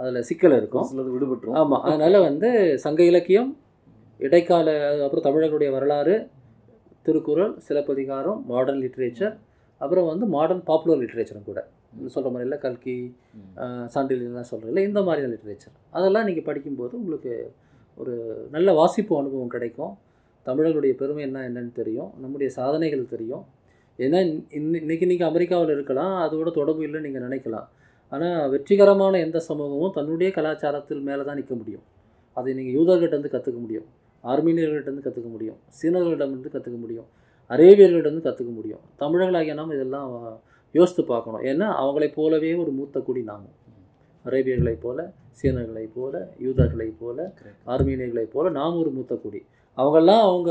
[0.00, 0.86] அதில் சிக்கல் இருக்கும்.
[1.16, 1.58] விடுபட்டுரும்.
[1.60, 3.50] ஆமாம் அதனால் வந்து சங்க இலக்கியம்
[4.20, 4.68] இடைக்கால
[5.04, 6.14] அப்புறம் தமிழர்களுடைய வரலாறு
[7.06, 9.34] திருக்குறள் சிலப்பதிகாரம் மாடர்ன் லிட்ரேச்சர்
[9.80, 11.60] அப்புறம் வந்து மாடர்ன் பாப்புலர் லிட்ரேச்சரும் கூட.
[12.14, 12.96] சொல்கிற மாதிரி இல்லை கல்கி
[13.34, 13.86] ம்.
[13.86, 17.32] சான்றிதழ்லாம் சொல்கிறீங்களா இந்த மாதிரியான லிட்ரேச்சர் அதெல்லாம் நீங்கள் படிக்கும்போது உங்களுக்கு
[17.98, 18.14] ஒரு
[18.50, 19.92] நல்ல வாசிப்பு அனுபவம் கிடைக்கும்.
[20.46, 22.10] தமிழர்களுடைய பெருமை என்ன என்னன்னு தெரியும்.
[22.20, 23.44] நம்முடைய சாதனைகள் தெரியும்.
[23.98, 27.68] ஏன்னா இன்னி- இன்னைக்கு நீங்கள் அமெரிக்காவில் இருக்கலாம் அதோட தொடர்பு இல்லைன்னு நீங்கள் நினைக்கலாம்.
[28.08, 31.82] ஆனால் வெற்றிகரமான எந்த சமூகமும் தன்னுடைய கலாச்சாரத்தில் மேலே தான் நிற்க முடியும்.
[32.32, 33.84] அதை நீங்கள் யூதர்கிட்டேருந்து கற்றுக்க முடியும்.
[34.24, 35.56] ஆர்மீனியர்கிட்டேருந்து கற்றுக்க முடியும்.
[35.82, 37.06] சீனர்களிடமிருந்து கற்றுக்க முடியும்.
[37.48, 38.80] அரேபியர்களிடமிருந்து கற்றுக்க முடியும்.
[38.98, 40.40] தமிழர்களாகிய நாம் இதெல்லாம்
[40.72, 41.42] யோசித்து பார்க்கணும்.
[41.42, 43.64] ஏன்னா அவங்களைப் போலவே ஒரு மூத்த குடி நாமும்.
[44.24, 47.32] அரேபியர்களைப் போல சீனர்களைப் போல யூதர்களைப் போல.
[47.66, 49.42] ஆர்மீனியர்களைப் போல நாம் ஒரு மூத்த குடி.
[49.78, 50.50] அவங்கெல்லாம் அவங்க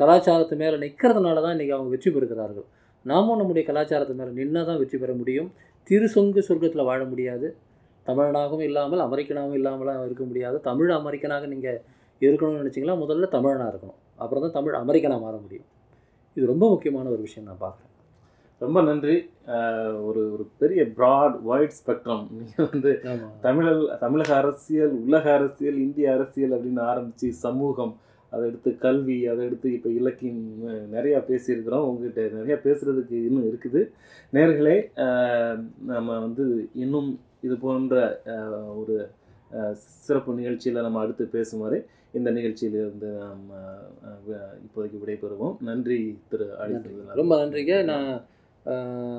[0.00, 2.66] கலாச்சாரத்து மேலே நிற்கிறதுனால தான் இன்றைக்கி அவங்க வெற்றி பெறுகிறார்கள்.
[3.10, 5.48] நாமும் நம்முடைய கலாச்சாரத்து மேலே நின்னா தான் வெற்றி பெற முடியும்.
[5.90, 7.48] திருசொங்கு சொர்க்கத்தில் வாழ முடியாது.
[8.06, 10.56] தமிழனாகவும் இல்லாமல் அமெரிக்கனாகவும் இல்லாமலாம் இருக்க முடியாது.
[10.68, 11.80] தமிழ் அமெரிக்கனாக நீங்கள்
[12.22, 12.96] இருக்கணும்னு நினச்சிங்களா?
[13.04, 13.98] முதல்ல தமிழனாக இருக்கணும்.
[14.22, 15.68] அப்புறம் தான் தமிழ் அமெரிக்கனாக மாற முடியும்.
[16.36, 17.84] இது ரொம்ப முக்கியமான ஒரு விஷயம் நான் பார்க்குறேன்.
[18.60, 19.16] ரொம்ப நன்றி.
[20.08, 22.92] ஒரு ஒரு பெரிய ப்ராட் வைட் ஸ்பெக்ட்ரம் நீங்கள் வந்து
[23.46, 27.92] தமிழல் தமிழக அரசியல் உலக அரசியல் இந்திய அரசியல் அப்படின்னு ஆரம்பித்து சமூகம்
[28.32, 30.42] அதை எடுத்து கல்வி அதை எடுத்து இப்போ இலக்கியம்
[30.96, 31.86] நிறையா பேசியிருக்கிறோம்.
[31.88, 33.82] உங்ககிட்ட நிறையா பேசுகிறதுக்கு இன்னும் இருக்குது.
[34.36, 34.76] நேர்களே
[35.92, 36.46] நம்ம வந்து
[36.84, 37.10] இன்னும்
[37.46, 37.94] இது போன்ற
[38.80, 38.96] ஒரு
[40.06, 41.78] சிறப்பு நிகழ்ச்சியில் நம்ம அடுத்து பேசுமாறு
[42.18, 43.50] இந்த நிகழ்ச்சியிலிருந்து நம்ம
[44.66, 45.54] இப்போதைக்கு விடைபெறுவோம்.
[45.68, 45.98] நன்றி
[46.30, 46.92] திரு நன்றி.
[47.20, 47.74] ரொம்ப நன்றிங்க.
[47.90, 48.10] நான்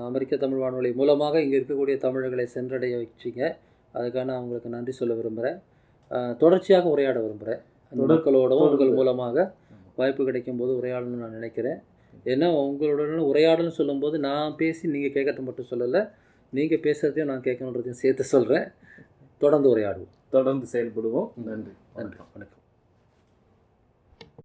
[0.08, 3.44] அமெரிக்க தமிழ் வானொலி மூலமாக இங்கே இருக்கக்கூடிய தமிழர்களை சென்றடைய வச்சிங்க.
[3.98, 5.60] அதுக்கான அவங்களுக்கு நன்றி சொல்ல விரும்புகிறேன்
[6.42, 7.62] தொடர்ச்சியாக உரையாட விரும்புகிறேன்
[7.92, 8.92] அந்த தொடர்- மக்களோடவும் உங்கள்.
[8.92, 9.54] மூலமாக
[9.96, 11.80] வாய்ப்பு கிடைக்கும் போது உரையாடணும்னு நான் நினைக்கிறேன்.
[12.26, 16.12] ஏன்னா உங்களுடன் உரையாடல்னு சொல்லும்போது நான் பேசி நீங்கள் கேட்கறது மட்டும் சொல்லலை.
[16.50, 18.68] நீங்கள் பேசுகிறதையும் நான் கேட்கணுன்றதையும் சேர்த்து சொல்கிறேன்
[19.38, 20.08] தொடர்ந்து உரையாடுவோம்.
[20.30, 21.32] தொடர்ந்து செயல்படுவோம்.
[21.46, 21.72] நன்றி.
[21.96, 22.18] நன்றி.
[22.34, 22.58] வணக்கம்.